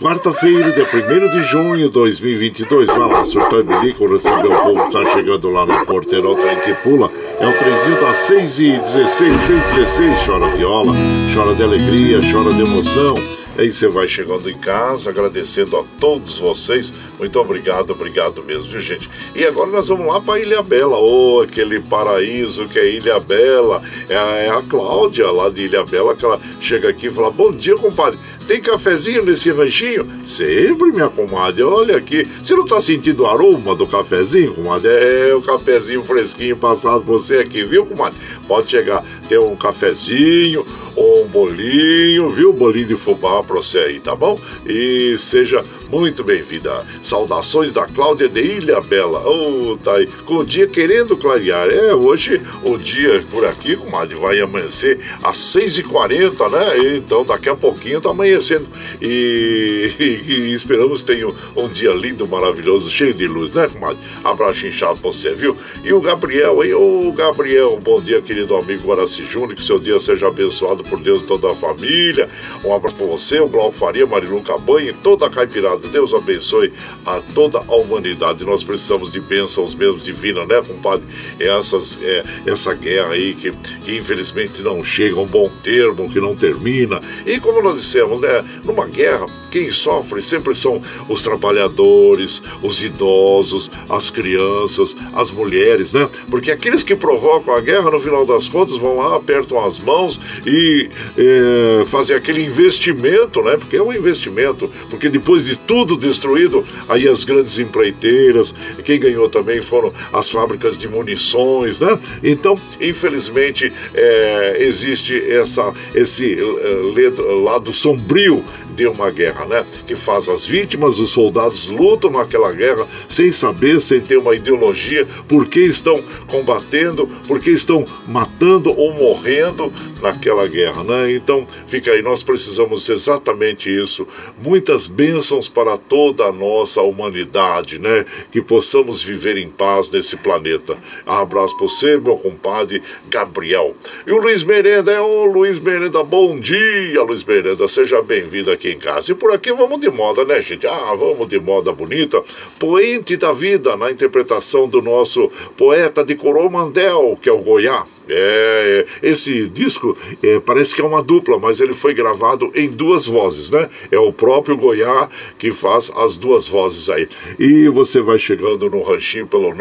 [0.00, 2.88] Quarta-feira, dia 1 de junho de 2022.
[2.88, 6.34] Vai lá, surtou e bilico, recebeu o povo que tá chegando lá na porteira, o
[6.34, 7.10] trem que pula.
[7.38, 10.24] É o trenzinho das 6 e 16, 6 e 16.
[10.24, 10.94] Chora viola,
[11.34, 13.14] chora de alegria, chora de emoção.
[13.56, 16.92] Aí você vai chegando em casa, agradecendo a todos vocês.
[17.18, 19.08] Muito obrigado, obrigado mesmo, viu, gente?
[19.34, 23.82] E agora nós vamos lá para Ilha Bela, oh, aquele paraíso que é Ilha Bela.
[24.08, 27.30] É a, é a Cláudia lá de Ilha Bela que ela chega aqui e fala:
[27.30, 28.18] Bom dia, compadre.
[28.46, 30.06] Tem cafezinho nesse ranchinho?
[30.24, 31.62] Sempre, minha comadre.
[31.62, 32.26] Olha aqui.
[32.42, 34.90] Você não tá sentindo o aroma do cafezinho, comadre?
[34.90, 38.18] É o cafezinho fresquinho passado você aqui, viu, comadre?
[38.48, 42.52] Pode chegar, ter um cafezinho ou um bolinho, viu?
[42.52, 44.38] Bolinho de fubá pra você aí, tá bom?
[44.66, 46.86] E seja muito bem-vinda.
[47.02, 49.22] Saudações da Cláudia de Ilha Bela.
[49.28, 50.06] Oh, tá aí.
[50.24, 51.68] Com o dia querendo clarear.
[51.68, 56.96] É, hoje o dia por aqui, comadre, vai amanhecer às 6h40, né?
[56.96, 58.66] Então daqui a pouquinho tá amanhecendo.
[59.02, 63.98] E, e, e esperamos tenha um, dia lindo, maravilhoso, cheio de luz, né, comadre?
[64.24, 65.54] Abraço inchado pra você, viu?
[65.84, 69.78] E o Gabriel aí, ô oh, Gabriel, bom dia, querido amigo Guaraci Júnior, que seu
[69.78, 72.30] dia seja abençoado por Deus e toda a família.
[72.64, 76.72] Um abraço pra você, o Glauco Faria, Marilu Cabanha e toda a caipirada Deus abençoe
[77.04, 78.44] a toda a humanidade.
[78.44, 81.04] Nós precisamos de bênçãos mesmo divinas, né, compadre?
[81.38, 83.52] Essas, é, essa guerra aí que,
[83.84, 87.00] que infelizmente não chega a um bom termo, que não termina.
[87.26, 93.70] E como nós dissemos, né, numa guerra, quem sofre sempre são os trabalhadores, os idosos,
[93.88, 96.08] as crianças, as mulheres, né?
[96.30, 100.20] Porque aqueles que provocam a guerra, no final das contas, vão lá, apertam as mãos
[100.46, 103.56] e é, fazem aquele investimento, né?
[103.56, 108.54] Porque é um investimento, porque depois de tudo destruído, aí as grandes empreiteiras,
[108.84, 111.98] quem ganhou também foram as fábricas de munições, né?
[112.22, 119.64] Então, infelizmente, é, existe essa, esse uh, lado sombrio de uma guerra, né?
[119.86, 125.06] Que faz as vítimas, os soldados lutam naquela guerra sem saber, sem ter uma ideologia,
[125.28, 131.12] por que estão combatendo, por que estão matando ou morrendo naquela guerra, né?
[131.12, 134.06] Então, fica aí, nós precisamos exatamente isso.
[134.40, 138.04] Muitas bênçãos para toda a nossa humanidade, né?
[138.30, 140.76] Que possamos viver em paz nesse planeta.
[141.06, 143.76] Abraço para você, meu compadre Gabriel.
[144.06, 148.61] E o Luiz Merenda, é o Luiz Merenda, bom dia, Luiz Merenda, seja bem-vindo aqui
[148.62, 149.10] aqui em casa.
[149.10, 150.64] E por aqui vamos de moda, né, gente?
[150.66, 152.22] Ah, vamos de moda bonita.
[152.58, 157.84] Poente da vida, na interpretação do nosso poeta de Coromandel, que é o Goiá.
[158.08, 163.06] É, esse disco é, parece que é uma dupla, mas ele foi gravado em duas
[163.06, 163.68] vozes, né?
[163.90, 165.08] É o próprio Goiá
[165.38, 167.08] que faz as duas vozes aí.
[167.38, 169.52] E você vai chegando no ranchinho pelo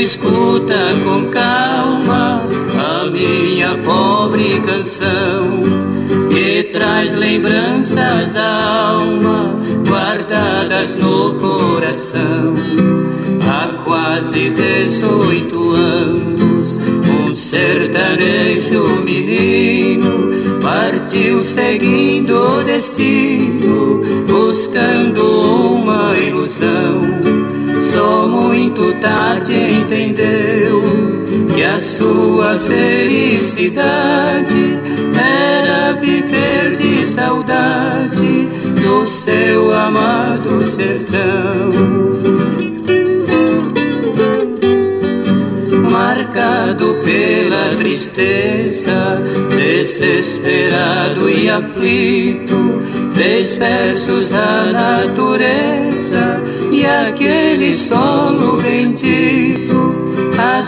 [0.09, 2.43] Escuta com calma
[2.81, 5.61] a minha pobre canção
[6.31, 12.55] que traz lembranças da alma guardadas no coração.
[13.47, 16.81] Há quase 18 anos,
[17.21, 27.49] um sertanejo menino partiu seguindo o destino, buscando uma ilusão
[27.81, 29.55] só muito tarde
[31.77, 33.59] a sua felicidade
[35.15, 38.49] era viver de saudade
[38.81, 42.09] do seu amado sertão.
[45.99, 59.68] marcado pela tristeza, desesperado e aflito, fez versos da natureza e aquele solo bendito,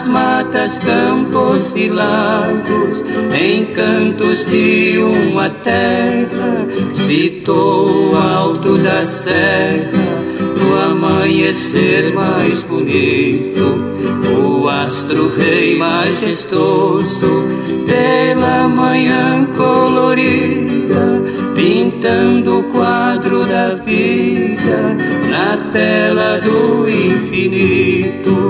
[0.00, 10.24] as matas, campos e lagos, encantos de uma terra, citou alto da serra,
[10.58, 13.76] do amanhecer mais bonito,
[14.34, 17.44] o astro rei majestoso,
[17.86, 21.20] pela manhã colorida
[21.54, 24.96] pintando o quadro da vida
[25.28, 28.40] na tela do infinito.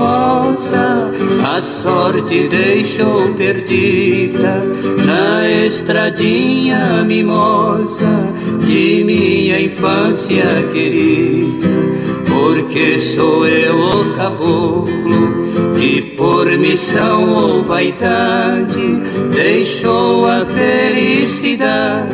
[0.00, 1.12] Cor-de-rosa,
[1.44, 4.62] a sorte deixou perdida
[5.04, 8.32] na estradinha mimosa
[8.66, 11.68] de minha infância querida.
[12.26, 22.10] Porque sou eu o caboclo que por missão ou vaidade deixou a felicidade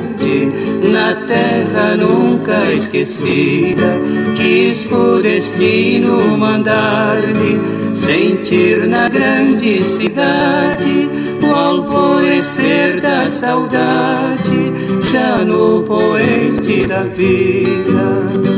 [0.89, 3.99] na terra nunca esquecida.
[4.35, 7.61] Quis o destino mandar-me
[7.95, 11.09] sentir na grande cidade
[11.43, 14.73] o alvorecer da saudade,
[15.03, 18.57] já no poente da vida.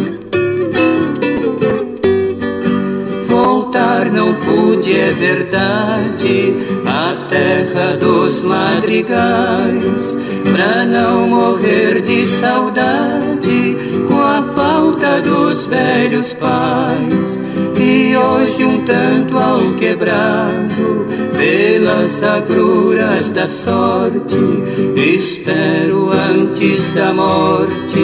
[4.18, 6.54] não pude, é verdade,
[7.28, 10.16] terra dos madrigais,
[10.52, 13.76] pra não morrer de saudade
[14.08, 17.42] com a falta dos velhos pais.
[17.78, 21.06] E hoje um tanto ao quebrado,
[21.36, 24.36] pelas agruras da sorte,
[24.96, 28.00] espero antes da morte,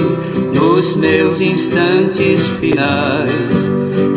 [0.52, 3.70] nos meus instantes finais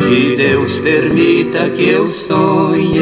[0.08, 3.02] que Deus permita que eu sonhe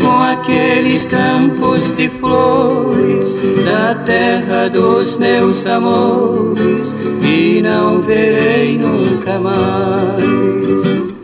[0.00, 3.34] com aqueles campos de flores
[3.64, 11.15] da terra dos meus amores e não verei nunca mais.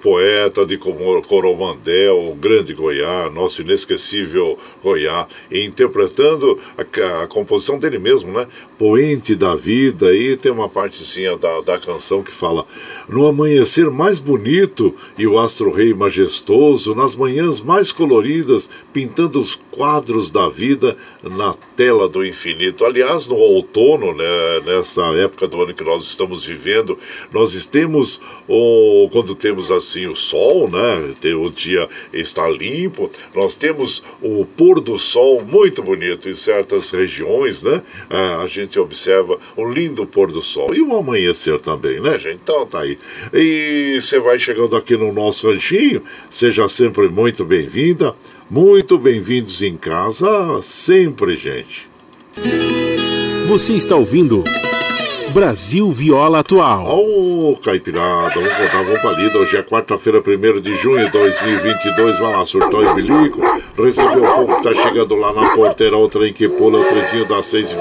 [0.00, 8.32] Poeta de Coromandel, o grande Goiás, nosso inesquecível Goiás, interpretando a, a, composição dele mesmo,
[8.32, 8.46] né?
[8.78, 12.66] Poente da vida, e tem uma partezinha da, da canção que fala:
[13.08, 20.30] No amanhecer mais bonito e o astro-rei majestoso, nas manhãs mais coloridas, pintando os quadros
[20.30, 22.84] da vida na tela do infinito.
[22.84, 26.98] Aliás, no outono, né, nessa época do ano que nós estamos vivendo,
[27.32, 31.14] nós temos, o, quando temos assim o sol, né?
[31.34, 37.62] O dia está limpo, nós temos o pôr do sol muito bonito em certas regiões,
[37.62, 37.82] né?
[38.42, 42.40] A gente gente observa o lindo pôr do sol e o amanhecer também, né, gente?
[42.42, 42.96] Então tá aí.
[43.32, 48.14] E você vai chegando aqui no nosso ranchinho, seja sempre muito bem-vinda,
[48.48, 50.28] muito bem-vindos em casa,
[50.62, 51.88] sempre, gente.
[53.48, 54.44] Você está ouvindo.
[55.32, 56.84] Brasil Viola Atual.
[56.86, 59.38] Ô, oh, Caipirada, vamos contar, vamos pra lida.
[59.38, 62.18] Hoje é quarta-feira, 1 de junho de 2022.
[62.18, 63.40] Vai lá, surtou e bilico.
[63.76, 65.96] Recebeu o povo que tá chegando lá na porteira.
[65.96, 67.76] O trem que pula, o trezinho das 6h24,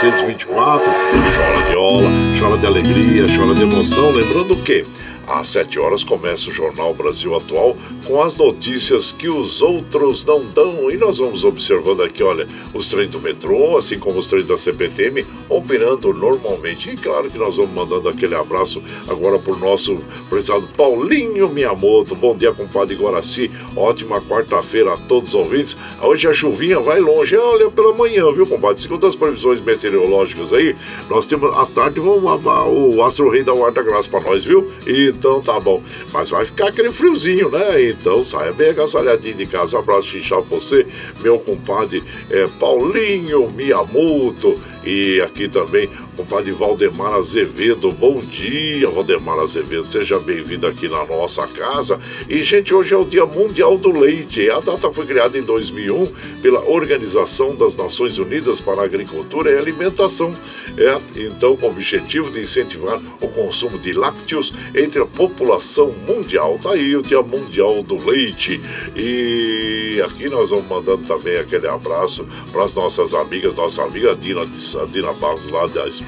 [0.00, 0.46] 6h24.
[0.48, 2.08] Chora viola,
[2.38, 4.10] chora de alegria, chora de emoção.
[4.10, 4.84] Lembrando o quê?
[5.26, 10.44] Às 7 horas começa o Jornal Brasil Atual com as notícias que os outros não
[10.44, 10.90] dão.
[10.90, 14.58] E nós vamos observando aqui, olha, os trens do metrô, assim como os trens da
[14.58, 16.90] CPTM, operando normalmente.
[16.90, 19.98] E claro que nós vamos mandando aquele abraço agora por nosso
[20.28, 22.14] prezado Paulinho Miyamoto.
[22.14, 23.50] Bom dia, compadre Guaraci.
[23.74, 25.76] Ótima quarta-feira a todos os ouvintes.
[26.02, 27.36] Hoje a chuvinha vai longe.
[27.36, 28.82] Olha, pela manhã, viu, compadre?
[28.82, 30.76] Segundo as previsões meteorológicas aí,
[31.08, 34.70] nós temos à tarde vamos, o Astro Rei da Guarda Graça para nós, viu?
[34.86, 35.82] E então tá bom.
[36.12, 37.90] Mas vai ficar aquele friozinho, né?
[37.90, 39.78] Então saia bem agasalhadinho de casa.
[39.78, 40.86] abraço xixá pra você,
[41.20, 44.60] meu compadre é, Paulinho Miyamoto.
[44.84, 47.92] E aqui também compadre Valdemar Azevedo.
[47.92, 49.84] Bom dia, Valdemar Azevedo.
[49.84, 52.00] Seja bem-vindo aqui na nossa casa.
[52.28, 54.48] E, gente, hoje é o Dia Mundial do Leite.
[54.50, 56.06] A data foi criada em 2001
[56.40, 60.34] pela Organização das Nações Unidas para a Agricultura e Alimentação.
[60.76, 66.58] É, então, com o objetivo de incentivar o consumo de lácteos entre a população mundial.
[66.62, 68.60] Tá aí o Dia Mundial do Leite.
[68.96, 74.46] E aqui nós vamos mandando também aquele abraço para as nossas amigas, nossa amiga Dina,
[74.90, 76.03] Dina Barros lá da Espanha,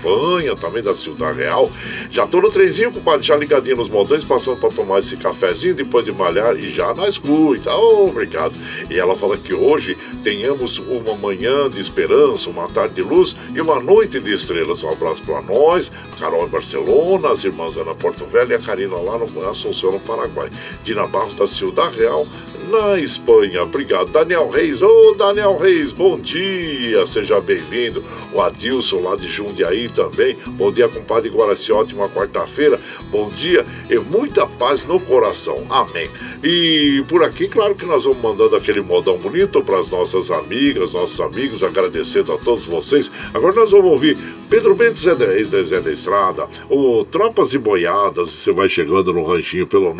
[0.61, 1.71] também da Cidade Real.
[2.11, 6.05] Já tô no trenzinho, compadre, já ligadinho nos montões, passando para tomar esse cafezinho depois
[6.05, 7.75] de malhar e já na escuta.
[7.75, 8.55] Oh, obrigado.
[8.91, 13.61] E ela fala que hoje tenhamos uma manhã de esperança, uma tarde de luz e
[13.61, 14.83] uma noite de estrelas.
[14.83, 18.97] Um abraço para nós, Carol em Barcelona, as irmãs Ana Porto Velho e a Karina
[18.97, 20.51] lá no Assunção, no Paraguai.
[20.85, 22.27] Dina Barros da Cidade Real,
[22.67, 23.63] na Espanha.
[23.63, 24.11] Obrigado.
[24.11, 28.03] Daniel Reis, ô oh, Daniel Reis, bom dia, seja bem-vindo.
[28.33, 30.37] O Adilson lá de Jundiaí também.
[30.47, 32.81] Bom dia, compadre Guaraci, ótima quarta-feira.
[33.11, 35.67] Bom dia e muita paz no coração.
[35.71, 36.11] Amém.
[36.43, 40.93] E por aqui, claro que nós vamos mandando aquele modão bonito para as nossas amigas,
[40.93, 43.11] nossos amigos, agradecendo a todos vocês.
[43.33, 44.17] Agora nós vamos ouvir
[44.49, 45.27] Pedro Zé da,
[45.63, 49.93] Zé da Estrada, o Tropas e Boiadas, você vai chegando no ranchinho pelo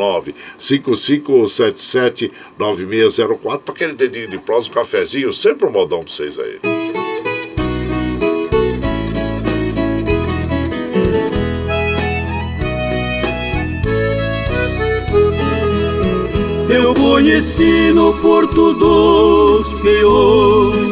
[0.59, 6.61] 955779604 para aquele dedinho de prós, um cafezinho, sempre um modão para vocês aí.
[16.69, 20.86] Eu conheci no Porto dos Peões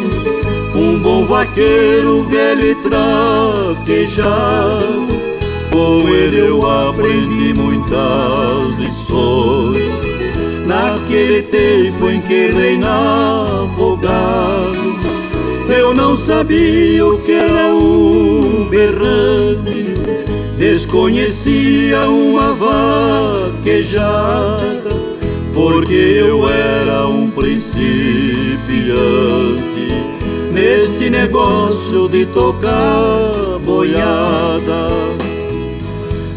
[1.25, 4.25] um vaqueiro velho e traquejado.
[5.73, 9.83] Com ele eu aprendi muitas lições.
[10.67, 14.99] Naquele tempo em que reinava o gado,
[15.69, 19.95] eu não sabia o que era um berrante,
[20.57, 22.55] desconhecia uma
[23.53, 24.95] vaquejada
[25.55, 29.74] porque eu era um principiante
[31.05, 34.89] neste negócio de tocar boiada.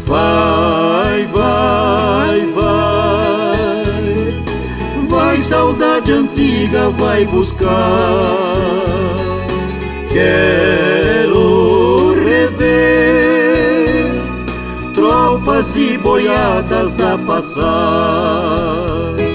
[0.06, 3.96] Vai, vai, vai,
[5.08, 8.36] vai, saudade antiga, vai buscar.
[10.10, 14.22] Quero rever
[14.94, 19.27] tropas e boiadas a passar.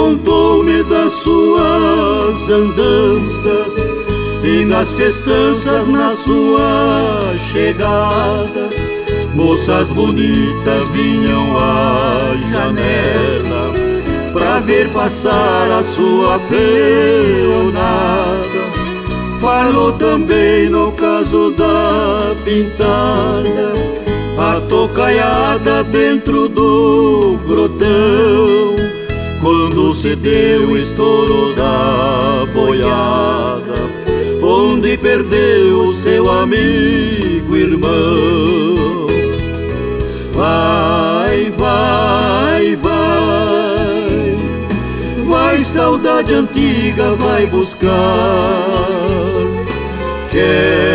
[0.00, 3.74] Contou-me das suas andanças
[4.42, 7.20] e nas festanças na sua
[7.52, 8.70] chegada.
[9.34, 12.18] Moças bonitas vinham à
[12.50, 13.72] janela
[14.32, 17.60] pra ver passar a sua peonada.
[19.38, 23.72] Falou também no caso da pintada,
[24.38, 28.59] a tocaiada dentro do grotão
[29.40, 33.74] quando se deu o estouro da boiada,
[34.42, 39.08] onde perdeu seu amigo irmão.
[40.34, 44.38] Vai, vai, vai,
[45.26, 47.90] vai, saudade antiga, vai buscar.
[50.30, 50.89] Quero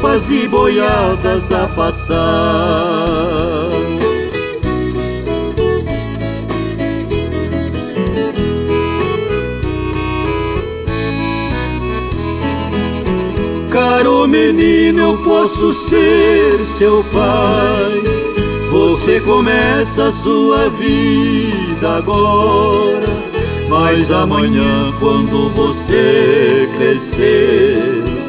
[0.00, 2.16] tropas e boiadas a passar.
[13.70, 18.02] Caro menino, eu posso ser seu pai.
[18.70, 23.06] Você começa a sua vida agora,
[23.68, 28.19] mas amanhã, quando você crescer,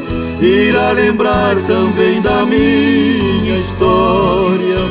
[0.42, 4.82] irá lembrar também da minha história.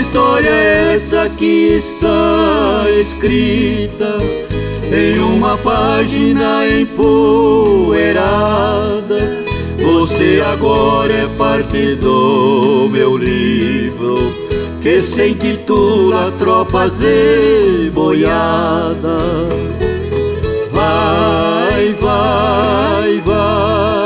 [0.00, 4.18] História essa que está escrita
[4.92, 8.44] em uma página empoeirada
[9.84, 14.16] você agora é parte do meu livro
[14.80, 19.04] que se intitula Tropas e Boiadas.
[20.72, 24.03] Vai, vai, vai,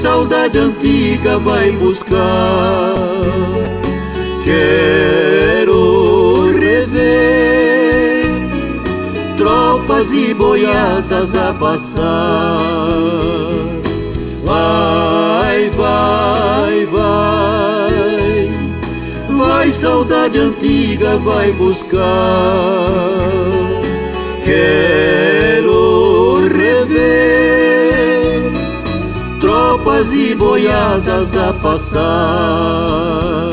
[0.00, 2.96] saudade antiga, vai buscar.
[4.42, 8.24] Quero rever
[9.36, 12.60] tropas e boiadas a passar.
[14.42, 18.50] Vai, vai, vai,
[19.28, 22.00] vai, saudade antiga, vai buscar.
[24.44, 27.89] Quero rever
[29.90, 33.50] tropas e boiadas a passar.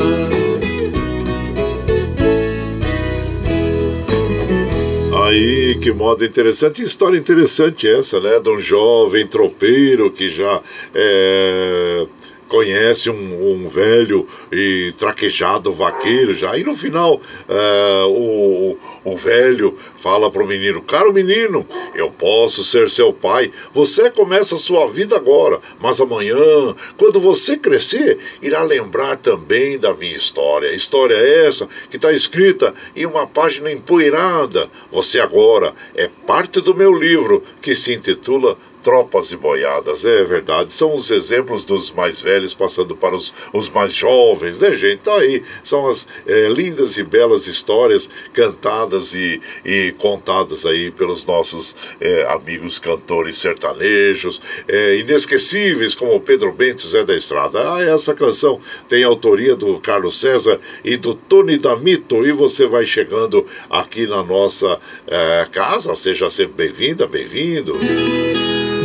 [5.26, 8.38] Aí, que moda interessante, história interessante essa, né?
[8.40, 10.62] De um jovem tropeiro que já
[10.94, 12.06] é,
[12.48, 16.56] conhece um, um velho e traquejado vaqueiro já.
[16.56, 22.64] E no final, uh, o, o velho fala para o menino: Caro menino, eu posso
[22.64, 23.52] ser seu pai.
[23.72, 29.92] Você começa a sua vida agora, mas amanhã, quando você crescer, irá lembrar também da
[29.94, 30.74] minha história.
[30.74, 34.68] História essa que está escrita em uma página empoeirada.
[34.90, 38.56] Você agora é parte do meu livro que se intitula
[38.88, 40.72] tropas e boiadas, é verdade.
[40.72, 45.00] São os exemplos dos mais velhos passando para os, os mais jovens, né, gente?
[45.00, 45.42] Tá aí.
[45.62, 52.24] São as é, lindas e belas histórias cantadas e, e contadas aí pelos nossos é,
[52.30, 57.74] amigos cantores sertanejos, é, inesquecíveis, como Pedro Bento Zé da Estrada.
[57.74, 58.58] Ah, essa canção
[58.88, 62.26] tem autoria do Carlos César e do Tony Damito.
[62.26, 65.94] E você vai chegando aqui na nossa é, casa.
[65.94, 67.76] Seja sempre bem-vinda, bem-vindo.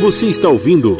[0.04, 0.98] Você está ouvindo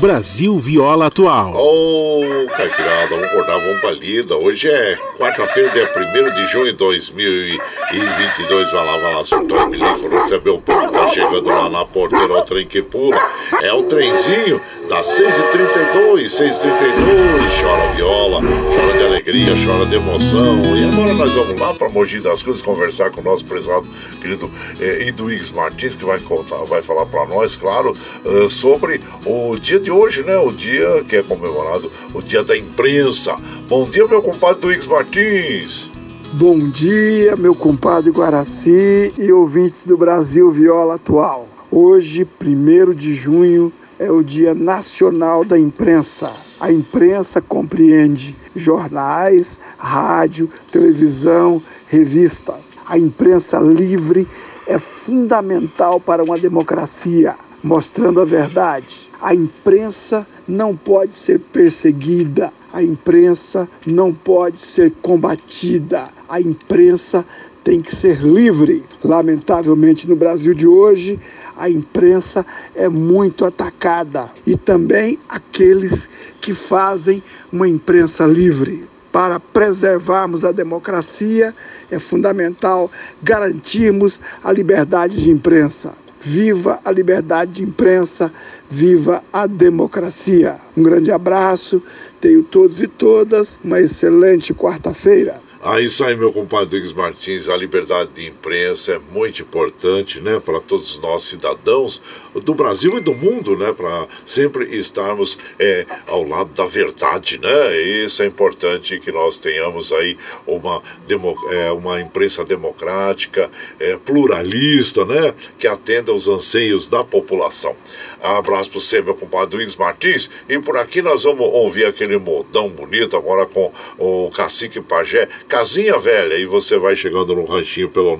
[0.00, 1.54] Brasil Viola Atual.
[1.54, 4.36] Ô, oh, Caipirada, vamos acordar, vamos pra lida.
[4.36, 8.72] Hoje é quarta-feira, dia 1 de junho de 2022.
[8.72, 12.34] Vai lá, vai lá, soltou o milico, recebeu o povo, tá chegando lá na porteira,
[12.34, 13.16] o trem que pula.
[13.60, 17.60] É o trenzinho das 6h32, 6h32.
[17.60, 20.60] Chora viola, chora de alegria, chora de emoção.
[20.76, 23.84] E agora nós vamos lá pra Mogi das Cruzes conversar com o nosso prezado
[24.20, 24.48] querido
[24.80, 25.12] eh,
[25.52, 30.22] Martins, que vai contar, vai falar pra nós, claro, uh, sobre o dia de hoje,
[30.22, 30.38] né?
[30.38, 33.34] O dia que é comemorado, o dia da imprensa.
[33.68, 35.90] Bom dia, meu compadre Luiz Martins.
[36.32, 41.57] Bom dia, meu compadre Guaraci e ouvintes do Brasil Viola Atual.
[41.70, 46.32] Hoje, 1 de junho, é o Dia Nacional da Imprensa.
[46.58, 52.54] A imprensa compreende jornais, rádio, televisão, revista.
[52.86, 54.26] A imprensa livre
[54.66, 62.82] é fundamental para uma democracia, mostrando a verdade, a imprensa não pode ser perseguida, a
[62.82, 67.26] imprensa não pode ser combatida, a imprensa
[67.64, 68.82] tem que ser livre.
[69.04, 71.20] Lamentavelmente, no Brasil de hoje,
[71.58, 76.08] a imprensa é muito atacada e também aqueles
[76.40, 78.88] que fazem uma imprensa livre.
[79.10, 81.54] Para preservarmos a democracia,
[81.90, 82.90] é fundamental
[83.22, 85.92] garantirmos a liberdade de imprensa.
[86.20, 88.32] Viva a liberdade de imprensa,
[88.70, 90.56] viva a democracia.
[90.76, 91.82] Um grande abraço,
[92.20, 95.47] tenho todos e todas uma excelente quarta-feira.
[95.76, 100.60] Isso aí, meu compadre Rodrigues Martins, a liberdade de imprensa é muito importante, né, para
[100.60, 102.00] todos nós cidadãos
[102.34, 107.76] do Brasil e do mundo, né, para sempre estarmos é, ao lado da verdade, né,
[107.80, 110.16] isso é importante que nós tenhamos aí
[110.46, 117.76] uma, demo, é, uma imprensa democrática, é, pluralista, né, que atenda aos anseios da população.
[118.20, 120.28] Abraço para você, meu compadre Luiz Martins.
[120.48, 125.28] E por aqui nós vamos ouvir aquele modão bonito agora com o Cacique Pajé,
[125.58, 126.36] Casinha Velha.
[126.36, 128.16] E você vai chegando no ranchinho pelo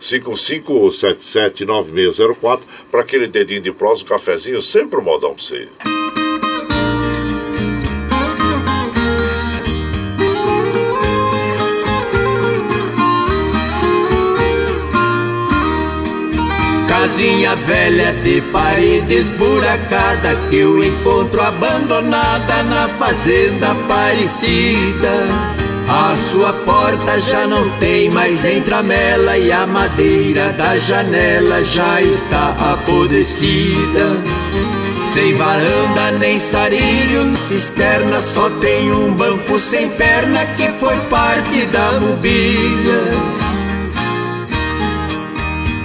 [0.00, 5.68] 955779604 para aquele dedinho de prosa, um cafezinho, sempre um modão para você.
[16.88, 25.63] casinha velha de parede esburacada que eu encontro abandonada na fazenda Aparecida.
[25.88, 32.00] A sua porta já não tem mais nem tramela e a madeira da janela já
[32.00, 34.22] está apodrecida.
[35.12, 42.00] Sem varanda nem sarilho, cisterna só tem um banco sem perna que foi parte da
[42.00, 43.44] mobília.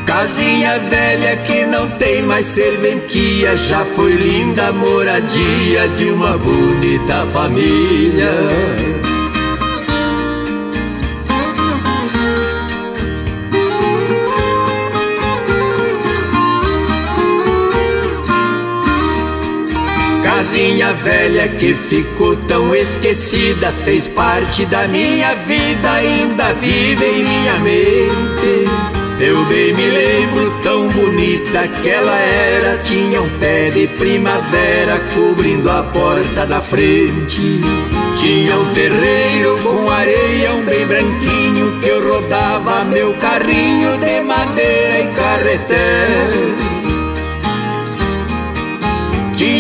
[0.05, 8.33] Casinha velha que não tem mais serventia, já foi linda moradia de uma bonita família.
[20.69, 27.57] Casinha velha que ficou tão esquecida, fez parte da minha vida, ainda vive em minha
[27.57, 28.69] mente.
[29.19, 35.71] Eu bem me lembro tão bonita que ela era Tinha um pé de primavera cobrindo
[35.71, 37.59] a porta da frente
[38.15, 44.99] Tinha um terreiro com areia, um bem branquinho Que eu rodava meu carrinho de madeira
[44.99, 46.68] e carretel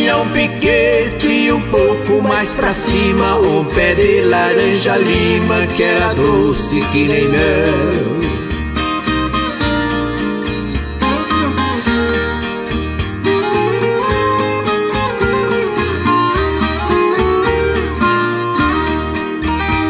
[0.09, 3.35] Tinha um piquete um pouco mais pra cima.
[3.35, 8.19] Um pé de laranja lima que era doce que nem mel.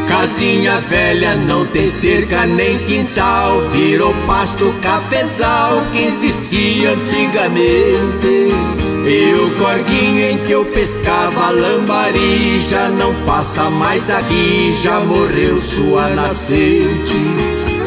[0.05, 8.98] Casinha velha não tem cerca nem quintal, virou pasto cafezal que existia antigamente.
[9.11, 15.59] E o corguinho em que eu pescava lambari já não passa mais aqui, já morreu
[15.59, 17.17] sua nascente.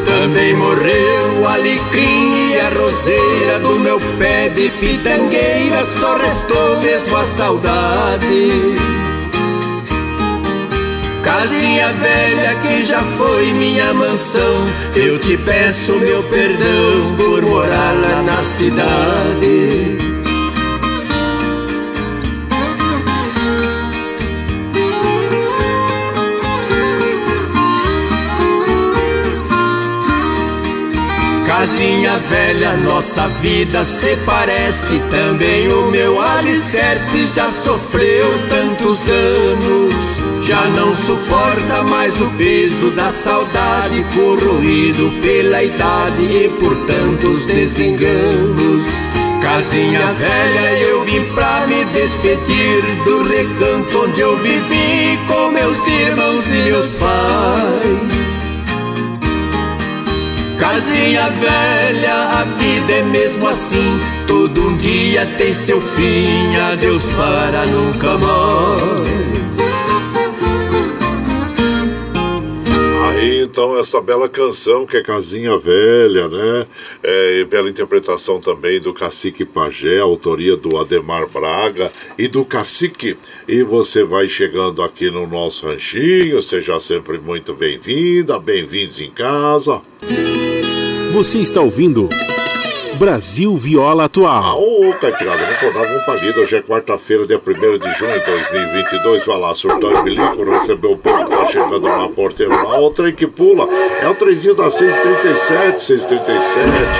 [0.05, 7.15] Também morreu o alecrim e a roseira do meu pé de pitangueira, só restou mesmo
[7.15, 8.51] a saudade.
[11.23, 18.21] Casinha velha que já foi minha mansão, eu te peço meu perdão por morar lá
[18.21, 20.12] na cidade.
[31.83, 35.01] Casinha velha, nossa vida se parece.
[35.11, 39.93] Também o meu alicerce já sofreu tantos danos.
[40.47, 48.85] Já não suporta mais o peso da saudade, corroído pela idade e por tantos desenganos.
[49.41, 56.47] Casinha velha, eu vim pra me despedir do recanto onde eu vivi com meus irmãos
[56.47, 58.12] e meus pais.
[60.63, 63.99] Casinha velha, a vida é mesmo assim.
[64.25, 69.43] Todo um dia tem seu fim, adeus para nunca mais.
[73.53, 76.67] então essa bela canção que é Casinha Velha, né?
[77.03, 83.15] É, e bela interpretação também do Cacique Pajé, autoria do Ademar Braga e do Cacique.
[83.47, 89.79] E você vai chegando aqui no nosso ranchinho, seja sempre muito bem-vinda, bem-vindos em casa.
[91.13, 92.09] Você está ouvindo
[92.95, 94.43] Brasil Viola Atual.
[94.43, 96.39] Ah, ô, Caipirada, vamos acordar, vamos palida.
[96.39, 99.23] Hoje é quarta-feira, dia 1 de junho de 2022.
[99.23, 102.79] Vai lá, surtou e bilico, recebeu o povo que tá chegando na porteira lá.
[102.79, 103.69] O trem que pula
[104.01, 106.55] é o trenzinho da 637, 637.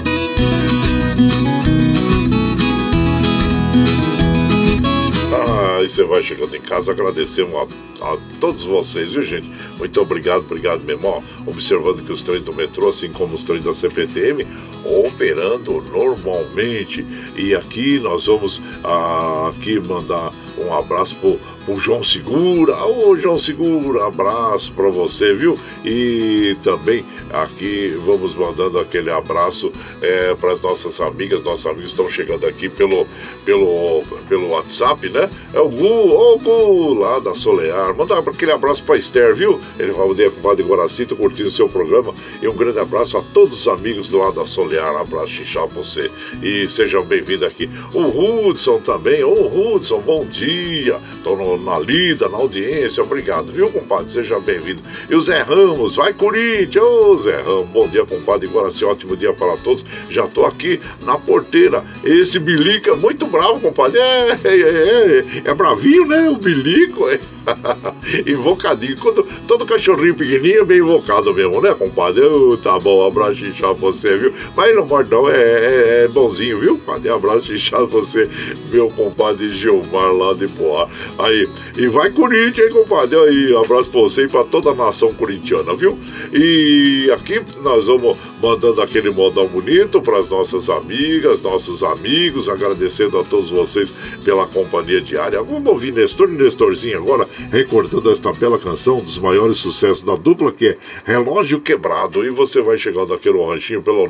[5.89, 9.51] Você vai chegando em casa, agradecemos a, a, todos vocês, viu gente?
[9.77, 11.23] Muito obrigado, obrigado mesmo.
[11.45, 14.45] Observando que os trens do metrô, assim como os trens da CPTM,
[14.85, 17.05] operando normalmente.
[17.35, 22.75] E aqui nós vamos ah, aqui mandar um abraço pro, pro João Segura.
[22.85, 25.57] Ô João Segura, abraço para você, viu?
[25.83, 29.71] E também aqui vamos mandando aquele abraço
[30.01, 31.43] é, para as nossas amigas.
[31.43, 33.05] Nossos amigos estão chegando aqui pelo,
[33.45, 35.29] pelo, pelo WhatsApp, né?
[35.53, 37.95] É o Gu, ô Gu, lá da Solear.
[37.95, 39.59] Manda aquele abraço para Esther, viu?
[39.77, 42.13] Ele vai poder com o Padre Guaracito curtindo o seu programa.
[42.41, 44.95] E um grande abraço a todos os amigos do lado da Solear.
[44.95, 46.09] Abraço, xixá você.
[46.41, 47.69] E sejam bem-vindos aqui.
[47.93, 49.23] O Hudson também.
[49.23, 50.99] Ô Hudson, bom dia.
[51.13, 53.03] Estou na lida, na audiência.
[53.03, 54.11] Obrigado, viu, compadre?
[54.11, 54.81] Seja bem-vindo.
[55.09, 56.83] E o Zé Ramos, vai Corinthians!
[56.83, 58.47] Ô Zé Ramos, bom dia, compadre.
[58.47, 59.85] Guaraci, ótimo dia para todos.
[60.09, 61.83] Já estou aqui na porteira.
[62.03, 63.99] Esse bilico é muito bravo, compadre.
[63.99, 66.29] É, é, é, é bravinho, né?
[66.29, 67.07] O bilico.
[67.09, 67.19] É.
[68.25, 68.97] Invocadinho.
[68.97, 72.21] Quando, todo cachorrinho pequenininho é bem invocado mesmo, né, compadre?
[72.21, 74.33] Uh, tá bom, abraço xixá você, viu?
[74.55, 77.09] Mas não morde não, é, é, é, bonzinho, viu, compadre?
[77.09, 78.29] Abraço xixá você,
[78.71, 80.89] meu compadre Gilmar lá de Boa.
[81.17, 81.47] Aí,
[81.77, 83.17] e vai Corinthians, hein, compadre?
[83.17, 85.97] Aí, abraço pra você e pra toda a nação corintiana, viu?
[86.33, 93.19] E aqui nós vamos mandando aquele modal bonito para as nossas amigas, nossos amigos, agradecendo
[93.19, 93.93] a todos vocês
[94.23, 95.41] pela companhia diária.
[95.41, 100.15] Vamos ouvir Nestor e Nestorzinho agora, recordando esta bela canção, um dos maiores sucessos da
[100.15, 102.25] dupla, que é Relógio Quebrado.
[102.25, 104.05] E você vai chegando aqui no ranchinho pelo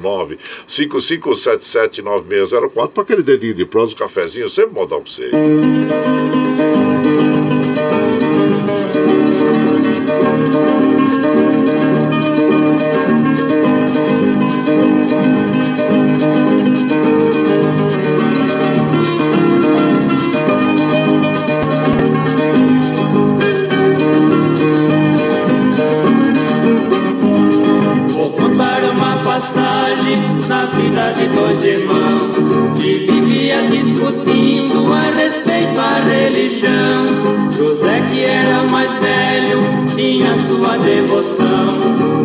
[0.67, 5.29] 955779604 para aquele dedinho de prosa, um cafezinho, sempre modal para você.
[31.13, 32.27] De dois irmãos
[32.77, 37.51] que vivia discutindo a respeito à religião.
[37.51, 39.59] José, que era o mais velho,
[39.95, 41.65] tinha sua devoção.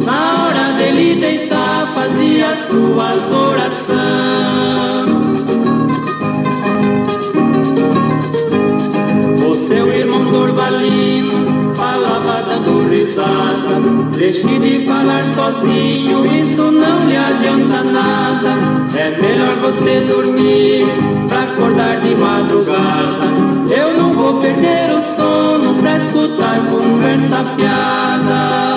[0.04, 3.94] Na hora dele deitar, fazia suas orações.
[9.46, 10.53] O seu irmão risada.
[14.16, 18.74] Deixe de falar sozinho, isso não lhe adianta nada.
[18.96, 20.86] É melhor você dormir
[21.28, 23.74] pra acordar de madrugada.
[23.76, 28.73] Eu não vou perder o sono pra escutar conversa fiada.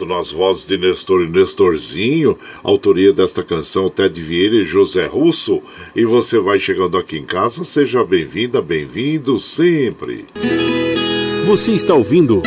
[0.00, 5.62] Quebrado nas vozes de Nestor e Nestorzinho, autoria desta canção Ted Vieira e José Russo.
[5.94, 10.24] E você vai chegando aqui em casa, seja bem-vinda, bem-vindo sempre.
[11.46, 12.42] Você está ouvindo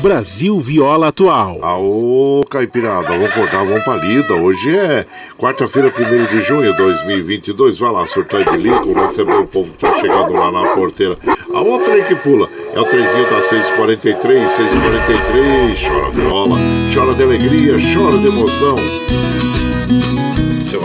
[0.00, 1.58] Brasil Viola Atual.
[1.62, 4.34] Aô, Caipirada, vamos acordar, vamos palida.
[4.34, 5.06] Hoje é
[5.38, 7.78] quarta-feira, 1 de junho de 2022.
[7.78, 11.16] Vai lá, surtar de lico, receber o povo que tá chegando lá na porteira.
[11.52, 15.88] A outra aí que pula é o trezinho da 643, 643.
[15.88, 16.58] Chora viola,
[16.94, 18.76] chora de alegria, chora de emoção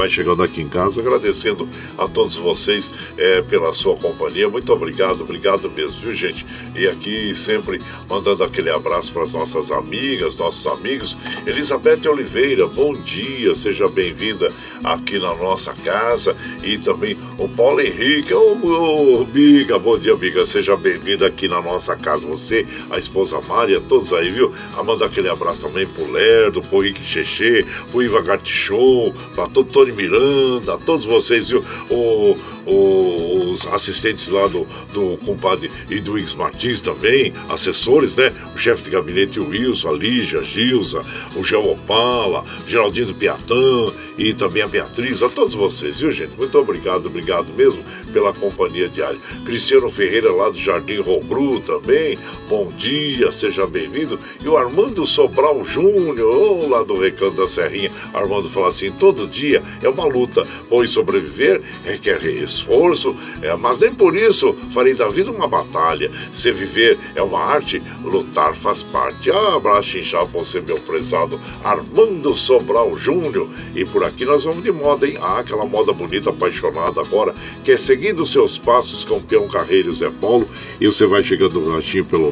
[0.06, 1.68] vai chegando aqui em casa, agradecendo
[1.98, 4.48] a todos vocês é, pela sua companhia.
[4.48, 6.46] Muito obrigado, obrigado mesmo, viu, gente?
[6.76, 11.18] E aqui sempre mandando aquele abraço para as nossas amigas, nossos amigos.
[11.48, 14.52] Elizabeth Oliveira, bom dia, seja bem-vinda
[14.84, 16.36] aqui na nossa casa.
[16.64, 21.62] E também o Paulo Henrique, ô oh, Biga, bom dia, Biga, seja bem-vinda aqui na
[21.62, 22.28] nossa casa.
[22.28, 24.54] Você, a esposa Mária, todos aí, viu?
[24.78, 29.72] A manda aquele abraço também pro Lerdo, pro Rick Cheche, pro Iva Gartichou, para todo
[29.72, 31.64] Tony Miranda, todos vocês, viu?
[31.90, 38.32] O, os assistentes lá do, do compadre e do Ix Martins também, assessores, né?
[38.54, 41.02] O chefe de gabinete o Wilson, a Lígia, a Gilza,
[41.36, 46.38] o Geo Opala, Geraldino Piatã e também a Beatriz, a todos vocês, viu, gente?
[46.38, 47.84] Muito obrigado, obrigado mesmo
[48.14, 49.20] pela companhia diária.
[49.46, 52.18] Cristiano Ferreira, lá do Jardim Robru também,
[52.48, 54.18] bom dia, seja bem-vindo.
[54.44, 57.92] E o Armando Sobral Júnior, lá do Recanto da Serrinha.
[58.14, 62.18] Armando fala assim: todo dia é uma luta, pois sobreviver requer
[62.56, 66.12] esforço, é, mas nem por isso farei da vida uma batalha.
[66.34, 69.32] Se viver é uma arte, lutar faz parte.
[69.32, 73.48] Ah, abraço inchado você, meu prezado Armando Sobral Júnior.
[73.76, 75.18] E por aqui nós vamos de moda, hein?
[75.22, 77.34] Ah, aquela moda bonita, apaixonada agora,
[77.64, 80.48] que é seguindo seus passos com Peão Carreiro Zé Paulo
[80.80, 82.32] e você vai chegando no ranchinho pelo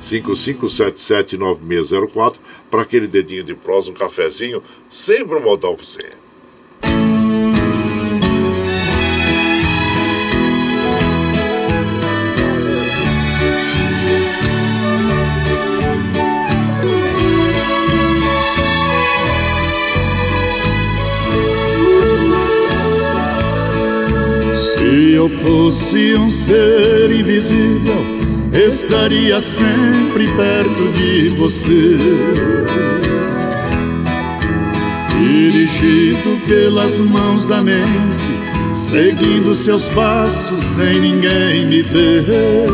[0.00, 2.36] 955779604
[2.70, 6.21] para aquele dedinho de prosa, um cafezinho, sempre um modal para você.
[25.22, 28.04] Eu fosse um ser invisível,
[28.52, 31.96] estaria sempre perto de você.
[35.16, 37.84] Dirigido pelas mãos da mente,
[38.74, 42.66] seguindo seus passos sem ninguém me ver.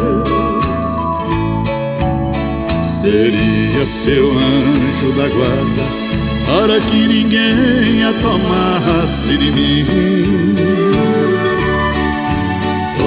[3.02, 5.98] Seria seu anjo da guarda
[6.46, 10.87] para que ninguém a tomasse de mim.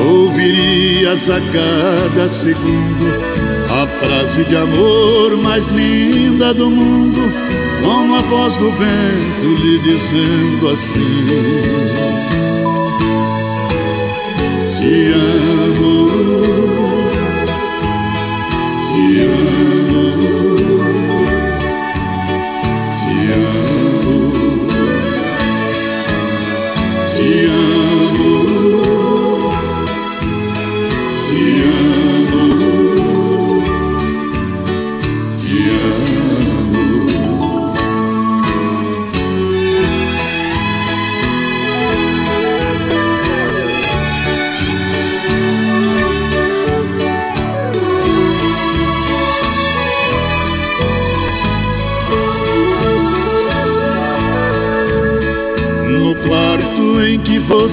[0.03, 3.31] Ouvirias a cada segundo
[3.71, 7.21] a frase de amor mais linda do mundo,
[7.81, 11.25] com a voz do vento lhe dizendo assim:
[14.77, 16.30] Te amo,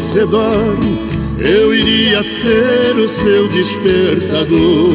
[0.09, 1.07] você dorme,
[1.39, 4.91] eu iria ser o seu despertador.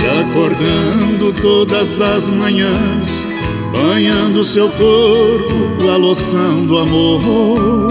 [0.00, 3.26] E acordando todas as manhãs,
[3.72, 7.88] banhando seu corpo, a loção do amor.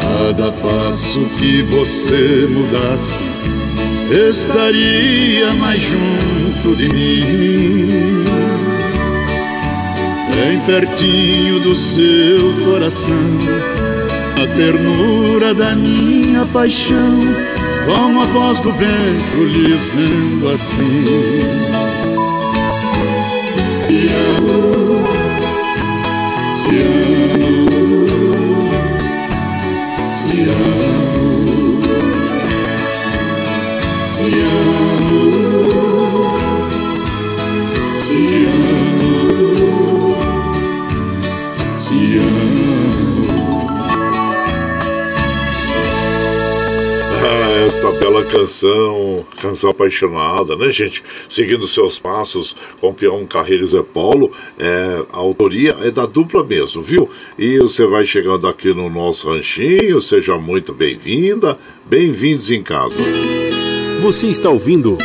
[0.00, 3.22] Cada passo que você mudasse,
[4.30, 8.25] estaria mais junto de mim.
[10.66, 13.14] Pertinho do seu coração,
[14.34, 17.20] a ternura da minha paixão
[17.86, 21.04] como a voz do vento dizendo assim:
[24.38, 24.75] amo,
[47.98, 51.02] bela canção, canção apaixonada, né, gente?
[51.28, 56.44] Seguindo seus passos com o peão Carreiro Zé Paulo, é, a autoria é da dupla
[56.44, 57.08] mesmo, viu?
[57.38, 63.00] E você vai chegando aqui no nosso ranchinho, seja muito bem-vinda, bem-vindos em casa.
[64.02, 64.98] Você está ouvindo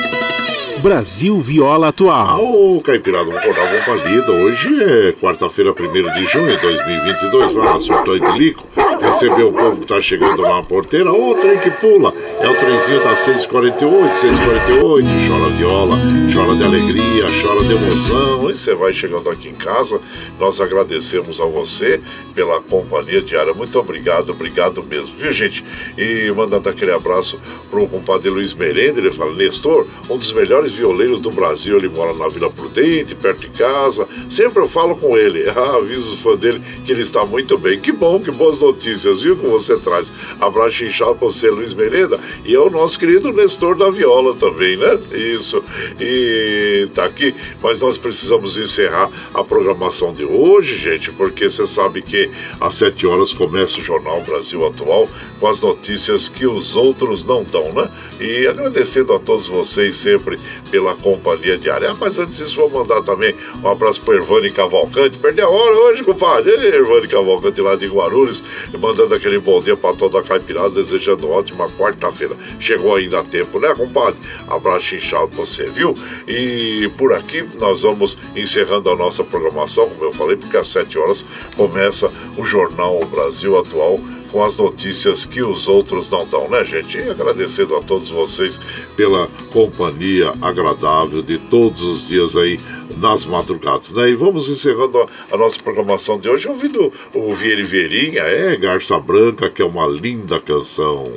[0.82, 2.44] Brasil Viola Atual.
[2.44, 4.32] Ô, Caipirada, vamos acordar, vamos pra lida.
[4.32, 7.54] Hoje é quarta-feira, 1 de junho de 2022.
[7.54, 8.68] Vai lá, surtou de lico.
[9.12, 11.12] Recebeu o povo que tá chegando lá na porteira.
[11.12, 12.14] Ô, trem que pula.
[12.40, 15.28] É o trenzinho das 6h48, 6h48.
[15.28, 15.98] Chora viola,
[16.34, 18.50] chora de alegria, chora de emoção.
[18.50, 20.00] E você vai chegando aqui em casa.
[20.40, 22.02] Nós agradecemos a você
[22.34, 23.54] pela companhia diária.
[23.54, 25.64] Muito obrigado, obrigado mesmo, viu, gente?
[25.98, 27.38] E mandando aquele abraço
[27.70, 29.02] pro compadre Luiz Merenda.
[29.02, 31.78] Ele fala, Nestor, um dos melhores violeiros do Brasil.
[31.78, 34.08] Ele mora na Vila Prudente, perto de casa.
[34.30, 35.42] Sempre eu falo com ele.
[35.62, 37.80] Ah, aviso os fãs dele que ele está muito bem.
[37.80, 39.36] Que bom, que boas notícias, viu?
[39.36, 40.12] Que você traz.
[40.40, 42.20] Abraço inchado para você, Luiz Merenda.
[42.46, 45.00] E é o nosso querido Nestor da Viola também, né?
[45.12, 45.64] Isso.
[46.00, 47.34] E tá aqui.
[47.62, 52.30] Mas nós precisamos encerrar a programação de hoje, gente, porque você sabe que
[52.60, 55.08] às 7 horas começa o Jornal Brasil Atual
[55.40, 57.90] com as notícias que os outros não dão, né?
[58.20, 61.92] E agradecendo a todos vocês sempre pela companhia diária.
[61.92, 65.18] Ah, mas antes disso, vou mandar também um abraço para Ervani Cavalcante.
[65.18, 66.52] Perdeu a hora hoje, compadre.
[66.52, 68.44] Ei, Ervani Cavalcante lá de Guarulhos,
[68.92, 72.36] mandando aquele bom dia para toda a caipirada, desejando ótima quarta-feira.
[72.60, 74.20] Chegou ainda a tempo, né, compadre?
[74.50, 75.98] Abraço inchado pra você, viu?
[76.28, 81.00] E por aqui nós vamos encerrando a nossa programação, como eu falei, porque às 7
[81.00, 81.24] horas
[81.56, 83.98] começa o Jornal Brasil Atual
[84.32, 86.98] com as notícias que os outros não dão, né, gente?
[86.98, 88.60] E agradecendo a todos vocês
[88.96, 92.60] pela companhia agradável de todos os dias aí
[92.98, 94.10] nas madrugadas, né?
[94.10, 99.00] E vamos encerrando a, a nossa programação de hoje ouvindo o Vieira Vieirinha, é, Garça
[99.00, 101.12] Branca, que é uma linda canção.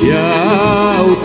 [0.00, 1.16] Tchau,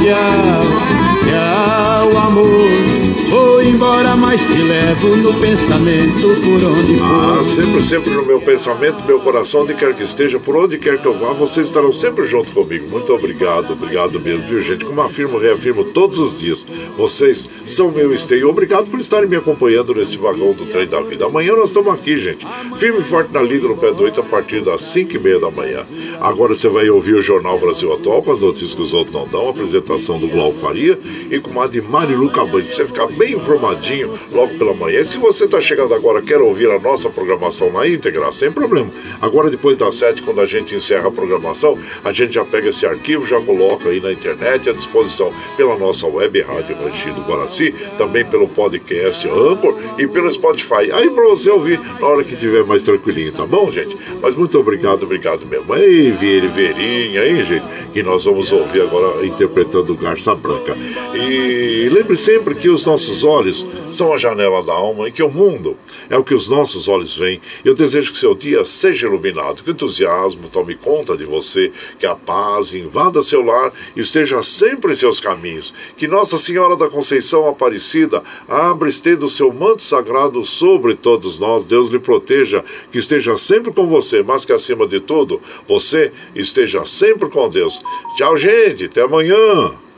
[4.31, 7.03] mas te levo no pensamento por onde for.
[7.03, 11.01] Ah, sempre, sempre no meu pensamento, meu coração, onde quer que esteja, por onde quer
[11.01, 12.87] que eu vá, vocês estarão sempre junto comigo.
[12.89, 14.85] Muito obrigado, obrigado mesmo, viu, gente?
[14.85, 18.47] Como afirmo, reafirmo todos os dias, vocês são meu esteio.
[18.47, 21.25] Obrigado por estarem me acompanhando nesse vagão do trem da vida.
[21.25, 22.47] Amanhã nós estamos aqui, gente,
[22.77, 25.39] firme e forte na lida no pé do 8 a partir das 5 e meia
[25.39, 25.85] da manhã.
[26.21, 29.27] Agora você vai ouvir o Jornal Brasil Atual com as notícias que os outros não
[29.27, 30.97] dão, a apresentação do Glauco Faria
[31.29, 34.99] e com a de Marilu Cabanes, pra você ficar bem informadinho logo pela manhã.
[34.99, 38.89] E se você está chegando agora quer ouvir a nossa programação na íntegra, sem problema.
[39.21, 42.85] Agora, depois das 7, quando a gente encerra a programação, a gente já pega esse
[42.85, 48.25] arquivo, já coloca aí na internet à disposição pela nossa web Rádio Ranchido Guaraci, também
[48.25, 50.91] pelo podcast Ampor e pelo Spotify.
[50.91, 53.97] Aí para você ouvir na hora que tiver mais tranquilinho, tá bom, gente?
[54.21, 55.75] Mas muito obrigado, obrigado mesmo.
[55.75, 60.75] Ei, Vieira Verinha, aí, gente, que nós vamos ouvir agora interpretando Garça Branca.
[61.15, 65.29] E lembre sempre que os nossos olhos são a janela da alma e que o
[65.29, 65.77] mundo
[66.09, 67.41] é o que os nossos olhos veem.
[67.63, 72.05] Eu desejo que seu dia seja iluminado, que o entusiasmo tome conta de você, que
[72.05, 75.73] a paz invada seu lar e esteja sempre em seus caminhos.
[75.95, 81.63] Que Nossa Senhora da Conceição Aparecida abra estenda o seu manto sagrado sobre todos nós.
[81.63, 86.85] Deus lhe proteja, que esteja sempre com você, mas que acima de tudo, você esteja
[86.85, 87.81] sempre com Deus.
[88.17, 88.85] Tchau, gente.
[88.85, 89.90] Até amanhã.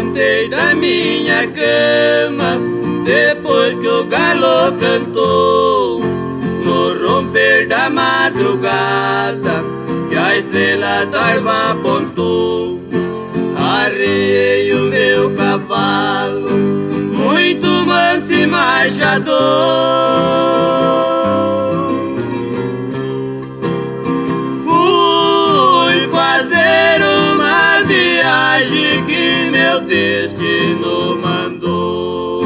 [0.00, 2.58] Levantei da minha cama
[3.04, 9.62] depois que o galo cantou no romper da madrugada
[10.08, 12.80] que a estrela d'alva apontou.
[13.56, 20.00] Arrei o meu cavalo, muito manso e marchador.
[27.90, 28.99] viagem que
[29.70, 32.42] meu destino mandou.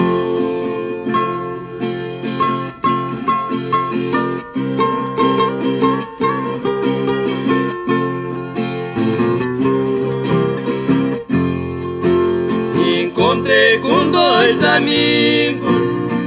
[13.00, 15.64] Encontrei com dois amigos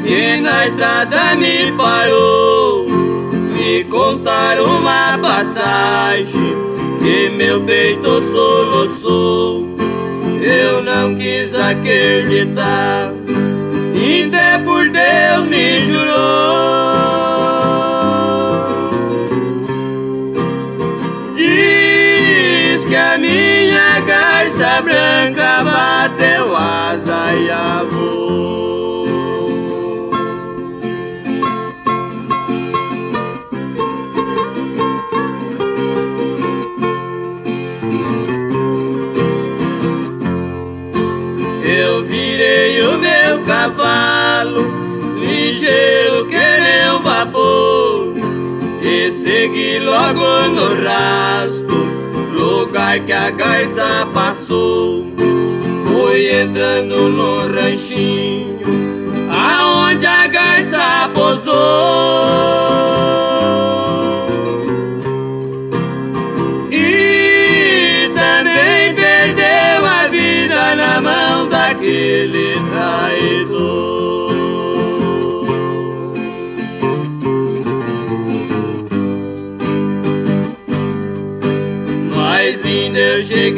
[0.03, 2.88] que na estrada me parou.
[2.90, 6.56] Me contaram uma passagem
[7.03, 9.66] que meu peito soluçou.
[10.48, 13.11] Eu não quis acreditar,
[14.28, 16.07] até por Deus me jurou.
[21.36, 27.97] Diz que a minha garça branca bateu asa e avô.
[49.88, 51.88] Logo no rastro,
[52.34, 55.05] lugar que a garça passou.
[55.85, 58.59] Fui entrando no ranchinho,
[59.31, 63.07] aonde a garça posou.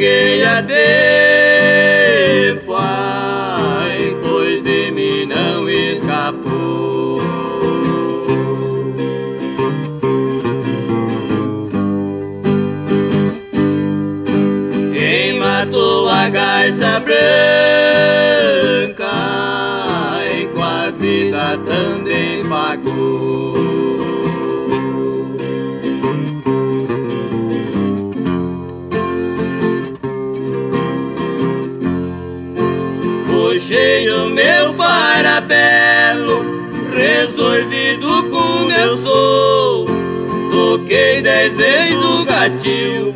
[0.02, 0.60] Eu cheguei a
[41.22, 43.14] Dez vezes o gatilho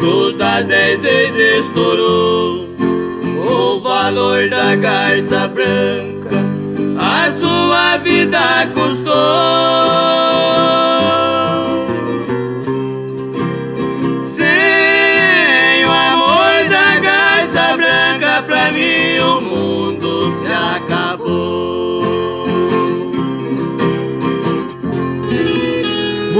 [0.00, 2.70] Toda dez vezes estourou
[3.36, 6.30] o valor da garça branca,
[6.98, 9.89] a sua vida custou.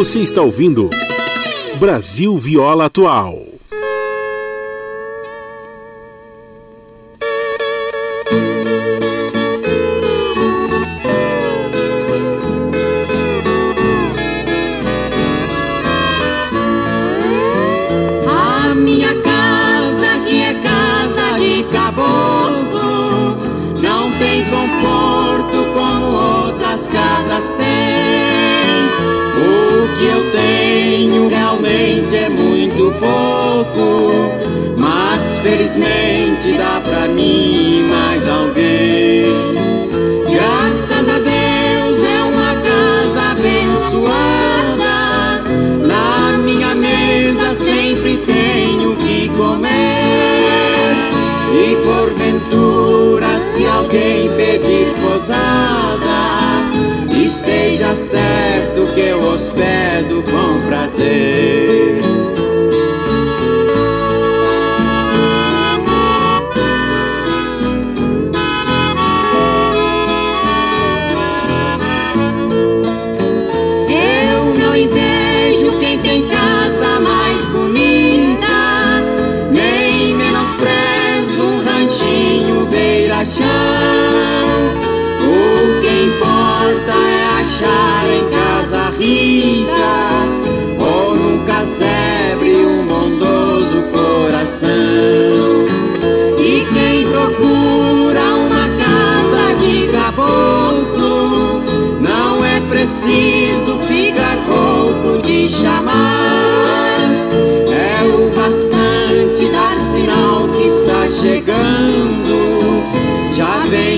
[0.01, 0.89] Você está ouvindo
[1.79, 3.51] Brasil Viola Atual.
[35.81, 39.25] Felizmente dá pra mim mais alguém.
[40.31, 44.91] Graças a Deus é uma casa abençoada.
[45.87, 49.71] Na minha mesa sempre tenho que comer.
[51.53, 56.21] E porventura, se alguém pedir posada,
[57.11, 62.30] esteja certo que eu hospedo com prazer.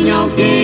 [0.05, 0.62] Já vem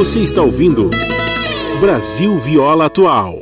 [0.00, 0.88] Você está ouvindo
[1.78, 3.39] Brasil Viola Atual.